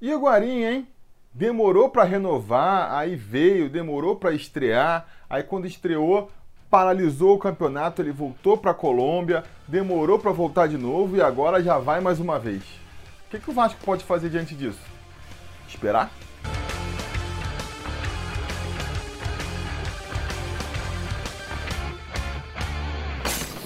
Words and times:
E 0.00 0.14
o 0.14 0.20
Guarim, 0.20 0.62
hein? 0.62 0.88
Demorou 1.34 1.90
para 1.90 2.04
renovar, 2.04 2.92
aí 2.92 3.16
veio, 3.16 3.68
demorou 3.68 4.14
para 4.14 4.32
estrear, 4.32 5.08
aí 5.28 5.42
quando 5.42 5.66
estreou, 5.66 6.30
paralisou 6.70 7.34
o 7.34 7.38
campeonato, 7.38 8.00
ele 8.00 8.12
voltou 8.12 8.56
para 8.56 8.70
a 8.70 8.74
Colômbia, 8.74 9.42
demorou 9.66 10.16
para 10.16 10.30
voltar 10.30 10.68
de 10.68 10.78
novo 10.78 11.16
e 11.16 11.20
agora 11.20 11.60
já 11.60 11.78
vai 11.78 12.00
mais 12.00 12.20
uma 12.20 12.38
vez. 12.38 12.62
O 13.26 13.30
que, 13.30 13.40
que 13.40 13.50
o 13.50 13.52
Vasco 13.52 13.80
pode 13.84 14.04
fazer 14.04 14.30
diante 14.30 14.54
disso? 14.54 14.78
Esperar? 15.66 16.12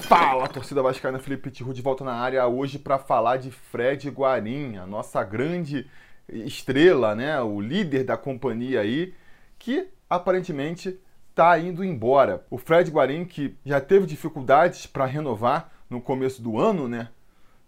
Fala, 0.09 0.47
torcida 0.47 0.81
vascaína, 0.81 1.19
Felipe 1.19 1.51
Tiru 1.51 1.75
de 1.75 1.83
volta 1.83 2.03
na 2.03 2.15
área 2.15 2.47
hoje 2.47 2.79
para 2.79 2.97
falar 2.97 3.37
de 3.37 3.51
Fred 3.51 4.09
Guarim, 4.09 4.77
a 4.77 4.87
nossa 4.87 5.23
grande 5.23 5.87
estrela, 6.33 7.15
né, 7.15 7.39
o 7.41 7.59
líder 7.61 8.03
da 8.03 8.17
companhia 8.17 8.81
aí, 8.81 9.13
que 9.57 9.87
aparentemente 10.09 10.99
está 11.29 11.57
indo 11.59 11.83
embora. 11.83 12.45
O 12.49 12.57
Fred 12.57 12.89
Guarim, 12.91 13.25
que 13.25 13.55
já 13.65 13.81
teve 13.81 14.05
dificuldades 14.05 14.85
para 14.85 15.05
renovar 15.05 15.71
no 15.89 16.01
começo 16.01 16.41
do 16.41 16.59
ano, 16.59 16.87
né, 16.87 17.09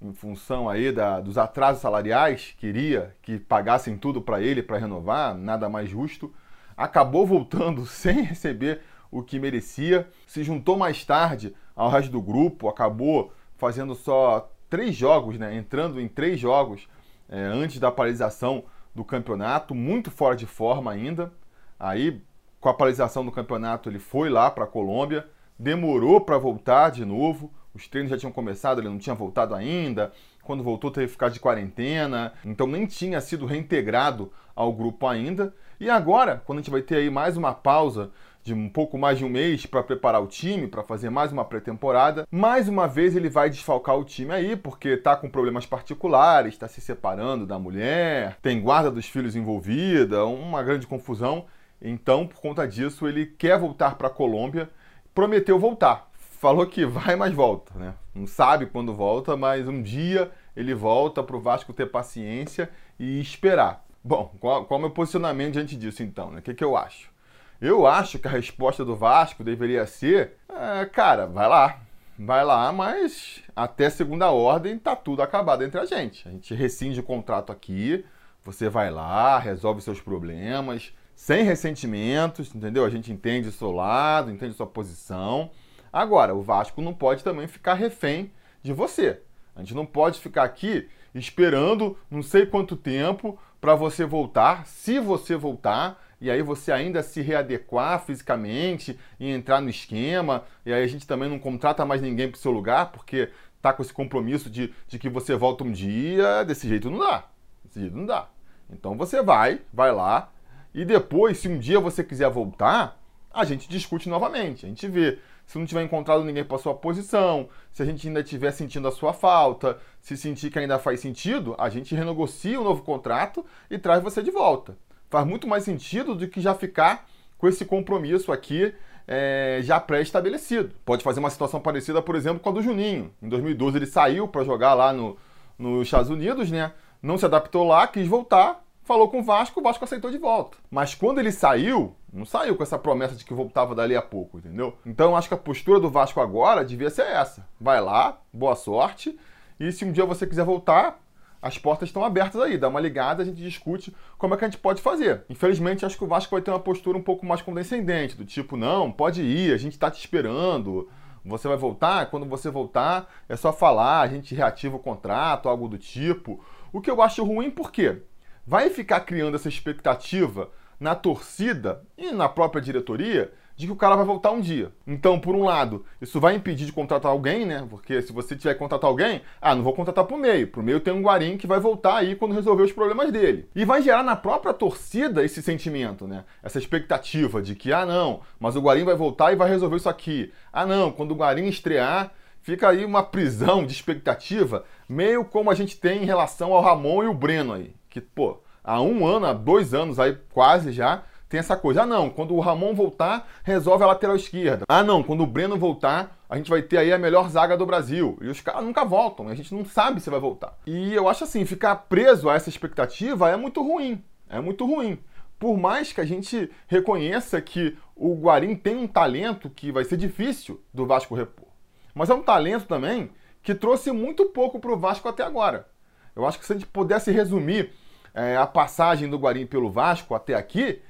em 0.02 0.14
função 0.14 0.70
aí 0.70 0.92
da, 0.92 1.20
dos 1.20 1.38
atrasos 1.38 1.82
salariais, 1.82 2.54
queria 2.58 3.16
que 3.22 3.40
pagassem 3.40 3.98
tudo 3.98 4.22
para 4.22 4.42
ele 4.42 4.62
para 4.62 4.78
renovar, 4.78 5.36
nada 5.36 5.70
mais 5.70 5.90
justo, 5.90 6.34
acabou 6.76 7.26
voltando 7.26 7.86
sem 7.88 8.22
receber 8.22 8.82
o 9.12 9.24
que 9.24 9.40
merecia, 9.40 10.08
se 10.28 10.44
juntou 10.44 10.78
mais 10.78 11.06
tarde 11.06 11.56
ao 11.76 11.90
resto 11.90 12.12
do 12.12 12.22
grupo, 12.22 12.68
acabou 12.68 13.32
fazendo 13.58 13.96
só 13.96 14.52
três 14.70 14.96
jogos, 14.96 15.38
né, 15.38 15.56
entrando 15.56 16.02
em 16.02 16.08
três 16.08 16.40
jogos 16.40 16.88
é, 17.30 17.40
antes 17.40 17.80
da 17.80 17.92
paralisação 17.92 18.64
do 18.94 19.04
campeonato, 19.04 19.76
muito 19.76 20.10
fora 20.10 20.36
de 20.36 20.46
forma 20.46 20.92
ainda. 20.92 21.32
Aí, 21.80 22.22
com 22.60 22.70
a 22.70 22.74
paralisação 22.74 23.26
do 23.26 23.32
campeonato, 23.32 23.90
ele 23.90 24.00
foi 24.00 24.30
lá 24.30 24.50
para 24.50 24.64
a 24.64 24.68
Colômbia, 24.68 25.28
demorou 25.60 26.22
para 26.22 26.38
voltar 26.38 26.92
de 26.92 27.04
novo. 27.04 27.52
Os 27.74 27.88
treinos 27.88 28.10
já 28.10 28.18
tinham 28.18 28.32
começado, 28.32 28.80
ele 28.80 28.90
não 28.90 28.98
tinha 28.98 29.16
voltado 29.16 29.54
ainda. 29.54 30.12
Quando 30.44 30.64
voltou, 30.64 30.92
teve 30.92 31.08
que 31.08 31.14
ficar 31.14 31.30
de 31.30 31.40
quarentena, 31.40 32.34
então 32.46 32.68
nem 32.68 32.86
tinha 32.86 33.20
sido 33.20 33.46
reintegrado 33.46 34.32
ao 34.56 34.72
grupo 34.72 35.08
ainda. 35.08 35.54
E 35.80 35.90
agora, 35.90 36.42
quando 36.46 36.60
a 36.60 36.62
gente 36.62 36.72
vai 36.72 36.82
ter 36.82 36.98
aí 36.98 37.10
mais 37.10 37.36
uma 37.36 37.54
pausa 37.54 38.12
de 38.46 38.54
um 38.54 38.70
pouco 38.70 38.96
mais 38.96 39.18
de 39.18 39.26
um 39.26 39.30
mês 39.30 39.66
para 39.66 39.82
preparar 39.82 40.22
o 40.22 40.28
time, 40.28 40.68
para 40.68 40.84
fazer 40.84 41.10
mais 41.10 41.32
uma 41.32 41.44
pré-temporada. 41.44 42.28
Mais 42.30 42.70
uma 42.70 42.88
vez 42.88 43.16
ele 43.16 43.28
vai 43.28 43.50
desfalcar 43.50 43.98
o 43.98 44.06
time 44.06 44.32
aí, 44.32 44.56
porque 44.56 44.90
está 44.90 45.16
com 45.16 45.28
problemas 45.28 45.66
particulares, 45.66 46.54
está 46.54 46.68
se 46.68 46.80
separando 46.80 47.48
da 47.48 47.58
mulher, 47.58 48.38
tem 48.44 48.62
guarda 48.62 48.92
dos 48.92 49.08
filhos 49.08 49.36
envolvida, 49.36 50.28
uma 50.28 50.62
grande 50.62 50.86
confusão. 50.86 51.46
Então, 51.82 52.28
por 52.28 52.40
conta 52.40 52.68
disso, 52.68 53.08
ele 53.08 53.26
quer 53.26 53.58
voltar 53.58 53.96
para 53.96 54.08
a 54.08 54.12
Colômbia, 54.12 54.70
prometeu 55.14 55.58
voltar. 55.58 56.12
Falou 56.16 56.68
que 56.68 56.86
vai, 56.86 57.16
mas 57.16 57.34
volta, 57.34 57.74
né? 57.74 57.96
Não 58.14 58.28
sabe 58.28 58.68
quando 58.68 58.94
volta, 58.94 59.36
mas 59.36 59.68
um 59.68 59.82
dia 59.82 60.30
ele 60.56 60.76
volta 60.76 61.24
para 61.24 61.36
o 61.36 61.42
Vasco 61.42 61.74
ter 61.74 61.88
paciência 61.88 62.70
e 63.00 63.20
esperar. 63.20 63.84
Bom, 64.04 64.32
qual, 64.40 64.66
qual 64.66 64.78
é 64.78 64.80
o 64.80 64.86
meu 64.86 64.92
posicionamento 64.92 65.54
diante 65.54 65.76
disso 65.76 66.04
então? 66.04 66.30
Né? 66.30 66.38
O 66.38 66.42
que, 66.44 66.54
que 66.54 66.64
eu 66.64 66.78
acho? 66.78 67.15
Eu 67.62 67.88
acho 67.88 68.20
que 68.20 68.28
a 68.28 68.32
resposta 68.32 68.84
do 68.84 68.96
Vasco 68.96 69.44
deveria 69.44 69.86
ser: 69.86 70.38
é, 70.50 70.86
cara, 70.86 71.26
vai 71.26 71.48
lá, 71.48 71.82
vai 72.20 72.44
lá, 72.44 72.72
mas 72.72 73.42
até 73.56 73.90
segunda 73.90 74.32
ordem 74.32 74.78
tá 74.78 74.96
tudo 74.96 75.22
acabado 75.22 75.64
entre 75.64 75.80
a 75.80 75.86
gente. 75.86 76.28
A 76.28 76.32
gente 76.32 76.54
rescinde 76.54 77.00
o 77.00 77.04
contrato 77.04 77.52
aqui, 77.52 78.06
você 78.44 78.70
vai 78.70 78.92
lá, 78.92 79.40
resolve 79.40 79.82
seus 79.82 80.02
problemas, 80.02 80.94
sem 81.16 81.44
ressentimentos, 81.44 82.54
entendeu? 82.54 82.86
A 82.86 82.90
gente 82.90 83.12
entende 83.12 83.48
o 83.48 83.54
seu 83.54 83.72
lado, 83.72 84.30
entende 84.32 84.54
sua 84.54 84.68
posição. 84.68 85.50
Agora, 85.92 86.36
o 86.36 86.42
Vasco 86.42 86.82
não 86.82 86.94
pode 86.94 87.24
também 87.24 87.48
ficar 87.48 87.76
refém 87.76 88.32
de 88.62 88.74
você. 88.74 89.22
A 89.56 89.60
gente 89.60 89.74
não 89.74 89.86
pode 89.86 90.20
ficar 90.20 90.44
aqui 90.44 90.90
esperando 91.14 91.98
não 92.12 92.22
sei 92.22 92.46
quanto 92.46 92.76
tempo 92.76 93.40
para 93.62 93.74
você 93.74 94.06
voltar, 94.06 94.66
se 94.68 95.00
você 95.00 95.36
voltar, 95.38 96.05
e 96.20 96.32
aí 96.32 96.42
você 96.42 96.72
ainda 96.72 97.04
se 97.04 97.22
readequar 97.22 98.04
fisicamente 98.06 98.98
e 99.20 99.30
entrar 99.30 99.62
no 99.62 99.70
esquema, 99.70 100.44
e 100.66 100.74
aí 100.74 100.84
a 100.84 100.88
gente 100.88 101.06
também 101.06 101.30
não 101.30 101.40
contrata 101.40 101.86
mais 101.86 102.02
ninguém 102.02 102.30
para 102.30 102.38
o 102.38 102.40
seu 102.40 102.52
lugar, 102.52 102.92
porque 102.92 103.30
tá 103.62 103.74
com 103.74 103.82
esse 103.82 103.94
compromisso 103.94 104.50
de, 104.50 104.74
de 104.88 104.98
que 104.98 105.10
você 105.10 105.36
volta 105.36 105.64
um 105.64 105.72
dia, 105.72 106.44
desse 106.44 106.68
jeito 106.68 106.90
não 106.90 107.00
dá. 107.00 107.26
Desse 107.64 107.80
jeito 107.80 107.98
não 107.98 108.06
dá. 108.06 108.30
Então 108.70 108.98
você 108.98 109.22
vai, 109.22 109.62
vai 109.74 109.92
lá, 109.92 110.32
e 110.74 110.84
depois, 110.84 111.38
se 111.38 111.48
um 111.48 111.58
dia 111.58 111.80
você 111.80 112.04
quiser 112.04 112.30
voltar, 112.30 113.00
a 113.34 113.44
gente 113.46 113.70
discute 113.70 114.10
novamente. 114.10 114.66
A 114.66 114.70
gente 114.70 114.88
vê 114.88 115.20
se 115.46 115.58
não 115.58 115.66
tiver 115.66 115.84
encontrado 115.84 116.24
ninguém 116.24 116.44
para 116.44 116.58
sua 116.58 116.74
posição, 116.74 117.50
se 117.72 117.84
a 117.84 117.86
gente 117.86 118.08
ainda 118.08 118.22
estiver 118.22 118.52
sentindo 118.52 118.88
a 118.88 118.92
sua 118.92 119.14
falta, 119.14 119.78
se 120.02 120.18
sentir 120.18 120.50
que 120.50 120.58
ainda 120.58 120.80
faz 120.80 121.00
sentido, 121.00 121.56
a 121.58 121.70
gente 121.70 121.94
renegocia 121.94 122.60
o 122.60 122.64
novo 122.64 122.82
contrato 122.82 123.46
e 123.70 123.78
traz 123.78 124.02
você 124.02 124.24
de 124.24 124.32
volta 124.32 124.76
faz 125.16 125.26
muito 125.26 125.48
mais 125.48 125.64
sentido 125.64 126.14
do 126.14 126.28
que 126.28 126.42
já 126.42 126.54
ficar 126.54 127.08
com 127.38 127.48
esse 127.48 127.64
compromisso 127.64 128.34
aqui 128.34 128.74
é, 129.08 129.62
já 129.64 129.80
pré-estabelecido. 129.80 130.72
Pode 130.84 131.06
fazer 131.06 131.22
uma 131.22 131.30
situação 131.30 131.62
parecida, 131.62 132.02
por 132.02 132.18
exemplo, 132.18 132.42
com 132.42 132.50
a 132.50 132.52
do 132.52 132.62
Juninho. 132.62 133.14
Em 133.24 133.30
2012 133.30 133.78
ele 133.78 133.86
saiu 133.86 134.28
para 134.28 134.44
jogar 134.44 134.74
lá 134.74 134.92
no, 134.92 135.16
nos 135.58 135.88
Estados 135.88 136.10
Unidos, 136.10 136.52
né? 136.52 136.74
Não 137.02 137.18
se 137.18 137.24
adaptou 137.24 137.66
lá, 137.66 137.88
quis 137.88 138.06
voltar, 138.06 138.62
falou 138.84 139.08
com 139.08 139.20
o 139.22 139.24
Vasco, 139.24 139.62
o 139.62 139.64
Vasco 139.64 139.86
aceitou 139.86 140.12
de 140.12 140.18
volta. 140.18 140.58
Mas 140.70 140.94
quando 140.94 141.20
ele 141.20 141.32
saiu, 141.32 141.96
não 142.12 142.26
saiu 142.26 142.58
com 142.58 142.64
essa 142.64 142.78
promessa 142.78 143.16
de 143.16 143.24
que 143.24 143.34
voltava 143.34 143.74
dali 143.74 143.96
a 143.96 144.02
pouco, 144.02 144.40
entendeu? 144.40 144.78
Então 144.86 145.16
acho 145.16 145.30
que 145.30 145.34
a 145.34 145.38
postura 145.38 145.80
do 145.80 145.90
Vasco 145.90 146.20
agora 146.20 146.66
devia 146.66 146.90
ser 146.90 147.06
essa. 147.06 147.48
Vai 147.58 147.80
lá, 147.80 148.20
boa 148.34 148.56
sorte, 148.58 149.18
e 149.58 149.72
se 149.72 149.86
um 149.86 149.94
dia 149.94 150.06
você 150.06 150.28
quiser 150.28 150.44
voltar, 150.44 151.00
as 151.46 151.60
portas 151.60 151.90
estão 151.90 152.04
abertas 152.04 152.42
aí, 152.42 152.58
dá 152.58 152.68
uma 152.68 152.80
ligada, 152.80 153.22
a 153.22 153.26
gente 153.26 153.40
discute 153.40 153.96
como 154.18 154.34
é 154.34 154.38
que 154.38 154.46
a 154.46 154.48
gente 154.48 154.58
pode 154.58 154.82
fazer. 154.82 155.26
Infelizmente, 155.30 155.86
acho 155.86 155.96
que 155.96 156.04
o 156.04 156.08
Vasco 156.08 156.32
vai 156.32 156.42
ter 156.42 156.50
uma 156.50 156.60
postura 156.60 156.98
um 156.98 157.04
pouco 157.04 157.24
mais 157.24 157.40
condescendente, 157.40 158.18
do 158.18 158.26
tipo, 158.26 158.58
não, 158.58 158.92
pode 158.92 159.22
ir, 159.22 159.54
a 159.54 159.58
gente 159.58 159.74
está 159.74 159.92
te 159.92 160.00
esperando, 160.00 160.90
você 161.24 161.48
vai 161.48 161.56
voltar, 161.56 162.08
quando 162.08 162.26
você 162.26 162.50
voltar, 162.50 163.08
é 163.30 163.36
só 163.36 163.54
falar, 163.54 164.02
a 164.02 164.08
gente 164.08 164.34
reativa 164.34 164.76
o 164.76 164.80
contrato, 164.80 165.48
algo 165.48 165.68
do 165.68 165.78
tipo. 165.78 166.44
O 166.74 166.82
que 166.82 166.90
eu 166.90 167.00
acho 167.00 167.24
ruim, 167.24 167.52
por 167.52 167.72
quê? 167.72 168.02
Vai 168.44 168.72
ficar 168.72 169.02
criando 169.02 169.36
essa 169.36 169.48
expectativa 169.48 170.50
na 170.80 170.96
torcida 170.96 171.84
e 171.96 172.12
na 172.12 172.28
própria 172.28 172.60
diretoria 172.60 173.32
de 173.56 173.66
que 173.66 173.72
o 173.72 173.76
cara 173.76 173.96
vai 173.96 174.06
voltar 174.06 174.32
um 174.32 174.42
dia. 174.42 174.72
Então, 174.86 175.20
por 175.20 175.36
um 175.36 175.44
lado, 175.44 175.86
isso 176.02 176.20
vai 176.20 176.36
impedir 176.36 176.66
de 176.66 176.74
contratar 176.74 177.12
alguém, 177.12 177.46
né? 177.46 177.66
Porque 177.70 178.02
se 178.02 178.12
você 178.12 178.36
tiver 178.36 178.54
que 178.54 178.60
contratar 178.60 178.90
alguém, 178.90 179.22
ah, 179.42 179.56
não 179.56 179.64
vou 179.64 179.74
contratar 179.74 180.04
pro 180.04 180.18
meio. 180.18 180.48
Pro 180.48 180.62
meio 180.62 180.80
tem 180.80 180.94
um 180.94 181.02
Guarim 181.02 181.38
que 181.38 181.48
vai 181.48 181.60
voltar 181.60 181.98
aí 181.98 182.16
quando 182.16 182.36
resolver 182.36 182.64
os 182.64 182.74
problemas 182.74 183.12
dele. 183.12 183.48
E 183.56 183.64
vai 183.64 183.82
gerar 183.82 184.04
na 184.04 184.16
própria 184.16 184.54
torcida 184.54 185.24
esse 185.24 185.42
sentimento, 185.42 186.06
né? 186.06 186.26
Essa 186.44 186.60
expectativa 186.60 187.42
de 187.42 187.56
que, 187.56 187.72
ah, 187.72 187.86
não, 187.86 188.22
mas 188.40 188.56
o 188.56 188.62
Guarim 188.62 188.84
vai 188.84 188.96
voltar 188.96 189.32
e 189.32 189.38
vai 189.38 189.50
resolver 189.50 189.78
isso 189.78 189.90
aqui. 189.90 190.34
Ah, 190.52 190.66
não, 190.66 190.92
quando 190.92 191.12
o 191.12 191.16
Guarim 191.16 191.48
estrear, 191.48 192.12
fica 192.42 192.70
aí 192.70 192.84
uma 192.84 193.04
prisão 193.04 193.66
de 193.66 193.72
expectativa, 193.72 194.66
meio 194.88 195.24
como 195.24 195.50
a 195.50 195.56
gente 195.56 195.78
tem 195.78 196.04
em 196.04 196.06
relação 196.06 196.54
ao 196.54 196.62
Ramon 196.62 197.04
e 197.04 197.08
o 197.08 197.14
Breno 197.14 197.54
aí. 197.54 197.74
Que, 197.90 198.02
pô, 198.02 198.42
há 198.64 198.82
um 198.82 199.08
ano, 199.08 199.28
há 199.28 199.34
dois 199.34 199.74
anos 199.74 199.98
aí, 199.98 200.18
quase 200.32 200.72
já, 200.74 201.04
tem 201.36 201.40
essa 201.40 201.58
coisa. 201.58 201.84
Ah, 201.84 201.86
não, 201.86 202.10
quando 202.10 202.34
o 202.34 202.40
Ramon 202.40 202.74
voltar, 202.74 203.28
resolve 203.44 203.84
a 203.84 203.88
lateral 203.88 204.16
esquerda. 204.16 204.64
Ah, 204.70 204.82
não, 204.82 205.04
quando 205.04 205.22
o 205.22 205.28
Breno 205.28 205.58
voltar, 205.58 206.18
a 206.30 206.38
gente 206.38 206.50
vai 206.50 206.62
ter 206.62 206.78
aí 206.78 206.94
a 206.94 206.98
melhor 206.98 207.30
zaga 207.30 207.58
do 207.58 207.66
Brasil. 207.66 208.18
E 208.22 208.28
os 208.28 208.40
caras 208.40 208.64
nunca 208.64 208.86
voltam, 208.86 209.28
a 209.28 209.36
gente 209.36 209.54
não 209.54 209.66
sabe 209.66 210.00
se 210.00 210.10
vai 210.10 210.20
voltar. 210.20 210.58
E 210.66 210.94
eu 210.94 211.10
acho 211.10 211.26
assim, 211.26 211.44
ficar 211.44 211.76
preso 211.76 212.30
a 212.30 212.36
essa 212.36 212.48
expectativa 212.48 213.30
é 213.30 213.36
muito 213.36 213.62
ruim. 213.62 214.02
É 214.30 214.40
muito 214.40 214.66
ruim. 214.66 214.98
Por 215.38 215.58
mais 215.58 215.92
que 215.92 216.00
a 216.00 216.06
gente 216.06 216.50
reconheça 216.68 217.42
que 217.42 217.78
o 217.94 218.16
Guarim 218.16 218.56
tem 218.56 218.78
um 218.78 218.88
talento 218.88 219.50
que 219.50 219.74
vai 219.74 219.84
ser 219.84 219.98
difícil 219.98 220.64
do 220.74 220.86
Vasco 220.86 221.16
repor. 221.16 221.50
Mas 221.94 222.10
é 222.10 222.14
um 222.14 222.24
talento 222.24 222.66
também 222.66 223.12
que 223.44 223.54
trouxe 223.54 223.92
muito 223.92 224.28
pouco 224.28 224.58
para 224.58 224.72
o 224.72 224.78
Vasco 224.78 225.10
até 225.10 225.24
agora. 225.24 225.68
Eu 226.16 226.26
acho 226.26 226.40
que 226.40 226.46
se 226.46 226.54
a 226.54 226.56
gente 226.56 226.68
pudesse 226.68 227.12
resumir 227.12 227.74
é, 228.14 228.38
a 228.38 228.48
passagem 228.48 229.10
do 229.10 229.18
Guarim 229.18 229.46
pelo 229.46 229.70
Vasco 229.70 230.16
até 230.16 230.34
aqui, 230.34 230.82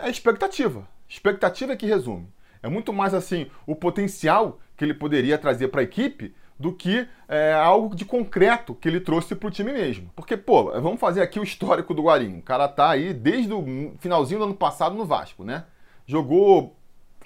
é 0.00 0.10
expectativa. 0.10 0.88
Expectativa 1.08 1.72
é 1.72 1.76
que 1.76 1.86
resume. 1.86 2.28
É 2.62 2.68
muito 2.68 2.92
mais 2.92 3.14
assim 3.14 3.50
o 3.66 3.74
potencial 3.74 4.58
que 4.76 4.84
ele 4.84 4.94
poderia 4.94 5.38
trazer 5.38 5.68
para 5.68 5.80
a 5.80 5.84
equipe 5.84 6.34
do 6.58 6.72
que 6.72 7.06
é, 7.28 7.52
algo 7.52 7.94
de 7.94 8.04
concreto 8.04 8.74
que 8.74 8.88
ele 8.88 9.00
trouxe 9.00 9.34
para 9.34 9.48
o 9.48 9.50
time 9.50 9.72
mesmo. 9.72 10.10
Porque, 10.16 10.36
pô, 10.36 10.64
vamos 10.80 10.98
fazer 10.98 11.22
aqui 11.22 11.38
o 11.38 11.44
histórico 11.44 11.94
do 11.94 12.02
Guarim. 12.02 12.38
O 12.38 12.42
cara 12.42 12.66
tá 12.66 12.90
aí 12.90 13.14
desde 13.14 13.52
o 13.52 13.94
finalzinho 14.00 14.40
do 14.40 14.46
ano 14.46 14.54
passado 14.54 14.96
no 14.96 15.04
Vasco, 15.04 15.44
né? 15.44 15.64
Jogou 16.04 16.76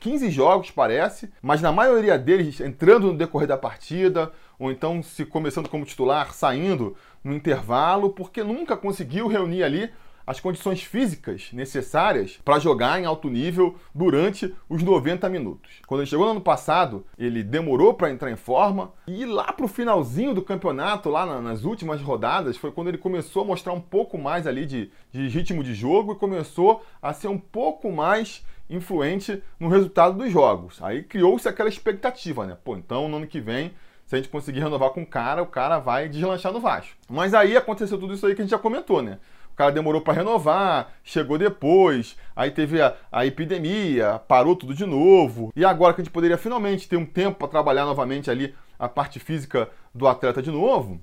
15 0.00 0.30
jogos, 0.30 0.70
parece, 0.70 1.32
mas 1.40 1.62
na 1.62 1.72
maioria 1.72 2.18
deles 2.18 2.60
entrando 2.60 3.06
no 3.06 3.16
decorrer 3.16 3.48
da 3.48 3.56
partida, 3.56 4.32
ou 4.58 4.70
então 4.70 5.02
se 5.02 5.24
começando 5.24 5.68
como 5.68 5.84
titular, 5.84 6.34
saindo 6.34 6.96
no 7.22 7.32
intervalo, 7.32 8.10
porque 8.10 8.42
nunca 8.42 8.76
conseguiu 8.76 9.28
reunir 9.28 9.62
ali 9.62 9.90
as 10.26 10.40
condições 10.40 10.82
físicas 10.82 11.50
necessárias 11.52 12.38
para 12.44 12.58
jogar 12.58 13.00
em 13.00 13.04
alto 13.04 13.28
nível 13.28 13.76
durante 13.94 14.54
os 14.68 14.82
90 14.82 15.28
minutos. 15.28 15.70
Quando 15.86 16.00
ele 16.00 16.10
chegou 16.10 16.26
no 16.26 16.32
ano 16.32 16.40
passado, 16.40 17.04
ele 17.18 17.42
demorou 17.42 17.94
para 17.94 18.10
entrar 18.10 18.30
em 18.30 18.36
forma 18.36 18.92
e 19.06 19.24
lá 19.24 19.52
para 19.52 19.64
o 19.64 19.68
finalzinho 19.68 20.34
do 20.34 20.42
campeonato, 20.42 21.08
lá 21.08 21.40
nas 21.40 21.64
últimas 21.64 22.00
rodadas, 22.00 22.56
foi 22.56 22.70
quando 22.70 22.88
ele 22.88 22.98
começou 22.98 23.42
a 23.42 23.46
mostrar 23.46 23.72
um 23.72 23.80
pouco 23.80 24.18
mais 24.18 24.46
ali 24.46 24.66
de, 24.66 24.90
de 25.10 25.28
ritmo 25.28 25.62
de 25.62 25.74
jogo 25.74 26.12
e 26.12 26.16
começou 26.16 26.84
a 27.00 27.12
ser 27.12 27.28
um 27.28 27.38
pouco 27.38 27.90
mais 27.90 28.44
influente 28.68 29.42
no 29.60 29.68
resultado 29.68 30.16
dos 30.16 30.30
jogos. 30.30 30.82
Aí 30.82 31.02
criou-se 31.02 31.48
aquela 31.48 31.68
expectativa, 31.68 32.46
né? 32.46 32.56
Pô, 32.62 32.76
então 32.76 33.08
no 33.08 33.16
ano 33.16 33.26
que 33.26 33.40
vem 33.40 33.72
se 34.12 34.16
a 34.16 34.18
gente 34.18 34.28
conseguir 34.28 34.60
renovar 34.60 34.90
com 34.90 35.02
o 35.02 35.06
cara, 35.06 35.42
o 35.42 35.46
cara 35.46 35.78
vai 35.78 36.06
deslanchar 36.06 36.52
no 36.52 36.60
Vasco. 36.60 36.94
Mas 37.08 37.32
aí 37.32 37.56
aconteceu 37.56 37.98
tudo 37.98 38.12
isso 38.12 38.26
aí 38.26 38.34
que 38.34 38.42
a 38.42 38.44
gente 38.44 38.50
já 38.50 38.58
comentou, 38.58 39.00
né? 39.00 39.18
O 39.52 39.54
cara 39.54 39.70
demorou 39.70 40.00
para 40.00 40.14
renovar, 40.14 40.94
chegou 41.04 41.36
depois, 41.36 42.16
aí 42.34 42.50
teve 42.50 42.80
a, 42.80 42.96
a, 43.10 43.26
epidemia, 43.26 44.18
parou 44.26 44.56
tudo 44.56 44.74
de 44.74 44.86
novo. 44.86 45.52
E 45.54 45.62
agora 45.64 45.92
que 45.92 46.00
a 46.00 46.04
gente 46.04 46.12
poderia 46.12 46.38
finalmente 46.38 46.88
ter 46.88 46.96
um 46.96 47.04
tempo 47.04 47.38
para 47.38 47.48
trabalhar 47.48 47.84
novamente 47.84 48.30
ali 48.30 48.54
a 48.78 48.88
parte 48.88 49.20
física 49.20 49.68
do 49.94 50.08
atleta 50.08 50.42
de 50.42 50.50
novo, 50.50 50.98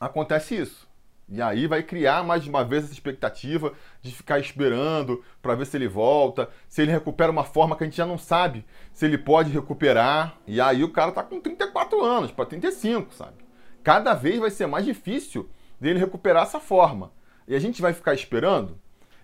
acontece 0.00 0.56
isso. 0.56 0.92
E 1.28 1.40
aí 1.40 1.66
vai 1.66 1.82
criar 1.82 2.22
mais 2.24 2.46
uma 2.46 2.64
vez 2.64 2.84
essa 2.84 2.92
expectativa 2.92 3.72
de 4.02 4.10
ficar 4.10 4.38
esperando 4.38 5.22
para 5.40 5.54
ver 5.54 5.64
se 5.64 5.76
ele 5.76 5.88
volta, 5.88 6.50
se 6.68 6.82
ele 6.82 6.90
recupera 6.90 7.30
uma 7.30 7.44
forma 7.44 7.76
que 7.76 7.84
a 7.84 7.86
gente 7.86 7.96
já 7.96 8.04
não 8.04 8.18
sabe 8.18 8.64
se 8.92 9.06
ele 9.06 9.16
pode 9.16 9.50
recuperar. 9.50 10.36
E 10.46 10.60
aí 10.60 10.82
o 10.82 10.90
cara 10.90 11.12
tá 11.12 11.22
com 11.22 11.40
34 11.40 12.04
anos 12.04 12.30
para 12.30 12.44
35, 12.44 13.14
sabe? 13.14 13.36
Cada 13.82 14.12
vez 14.12 14.38
vai 14.40 14.50
ser 14.50 14.66
mais 14.66 14.84
difícil 14.84 15.48
dele 15.80 15.98
recuperar 15.98 16.42
essa 16.42 16.60
forma 16.60 17.10
e 17.46 17.54
a 17.54 17.58
gente 17.58 17.82
vai 17.82 17.92
ficar 17.92 18.14
esperando, 18.14 18.78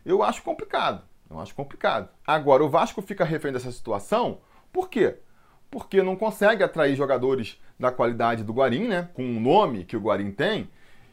eu 0.05 0.22
acho 0.22 0.43
complicado. 0.43 1.02
Eu 1.31 1.38
acho 1.38 1.55
complicado. 1.55 2.08
Agora, 2.26 2.64
o 2.64 2.69
Vasco 2.69 3.00
fica 3.00 3.25
refém 3.25 3.52
dessa 3.52 3.70
situação, 3.70 4.40
por 4.72 4.88
quê? 4.88 5.17
Porque 5.70 6.02
não 6.02 6.17
consegue 6.17 6.64
atrair 6.64 6.96
jogadores 6.96 7.61
da 7.78 7.93
qualidade 7.93 8.43
do 8.43 8.52
Guarim, 8.52 8.88
né? 8.88 9.08
Com 9.14 9.22
o 9.22 9.40
nome 9.40 9.84
que 9.84 9.96
o 9.96 10.00
Guarim 10.00 10.32
tem, 10.32 10.69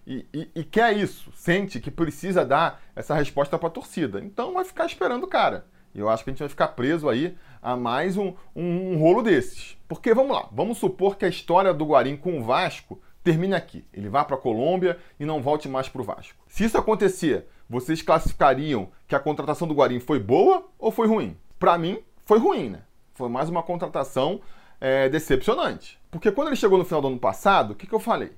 e, 0.07 0.25
e, 0.33 0.49
e 0.55 0.63
quer 0.63 0.95
isso, 0.95 1.31
sente 1.35 1.81
que 1.81 1.91
precisa 1.91 2.45
dar 2.45 2.81
essa 2.95 3.13
resposta 3.13 3.59
para 3.59 3.67
a 3.67 3.71
torcida. 3.71 4.21
Então 4.21 4.53
vai 4.53 4.63
ficar 4.63 4.85
esperando 4.85 5.25
o 5.25 5.27
cara. 5.27 5.65
E 5.93 5.99
eu 5.99 6.09
acho 6.09 6.23
que 6.23 6.29
a 6.29 6.33
gente 6.33 6.39
vai 6.39 6.49
ficar 6.49 6.69
preso 6.69 7.09
aí 7.09 7.37
a 7.61 7.75
mais 7.75 8.15
um, 8.17 8.33
um, 8.55 8.93
um 8.93 8.97
rolo 8.97 9.21
desses. 9.21 9.77
Porque 9.87 10.13
vamos 10.13 10.35
lá, 10.35 10.47
vamos 10.51 10.77
supor 10.77 11.17
que 11.17 11.25
a 11.25 11.29
história 11.29 11.73
do 11.73 11.85
Guarim 11.85 12.15
com 12.15 12.39
o 12.39 12.43
Vasco 12.43 13.01
termine 13.27 13.53
aqui. 13.53 13.83
Ele 13.93 14.07
vá 14.07 14.23
para 14.23 14.37
a 14.37 14.39
Colômbia 14.39 14.97
e 15.19 15.25
não 15.25 15.41
volte 15.41 15.67
mais 15.67 15.89
para 15.89 16.01
o 16.01 16.05
Vasco. 16.05 16.41
Se 16.47 16.63
isso 16.63 16.77
acontecer, 16.77 17.45
vocês 17.69 18.01
classificariam 18.01 18.89
que 19.05 19.13
a 19.13 19.19
contratação 19.19 19.67
do 19.67 19.73
Guarim 19.73 19.99
foi 19.99 20.17
boa 20.17 20.65
ou 20.79 20.91
foi 20.91 21.07
ruim? 21.07 21.35
Para 21.59 21.77
mim, 21.77 21.99
foi 22.23 22.39
ruim, 22.39 22.69
né? 22.69 22.83
Foi 23.13 23.27
mais 23.27 23.49
uma 23.49 23.61
contratação 23.61 24.39
é, 24.79 25.09
decepcionante. 25.09 25.99
Porque 26.09 26.31
quando 26.31 26.47
ele 26.47 26.55
chegou 26.55 26.77
no 26.77 26.85
final 26.85 27.01
do 27.01 27.09
ano 27.09 27.19
passado, 27.19 27.71
o 27.71 27.75
que, 27.75 27.85
que 27.85 27.93
eu 27.93 27.99
falei? 27.99 28.31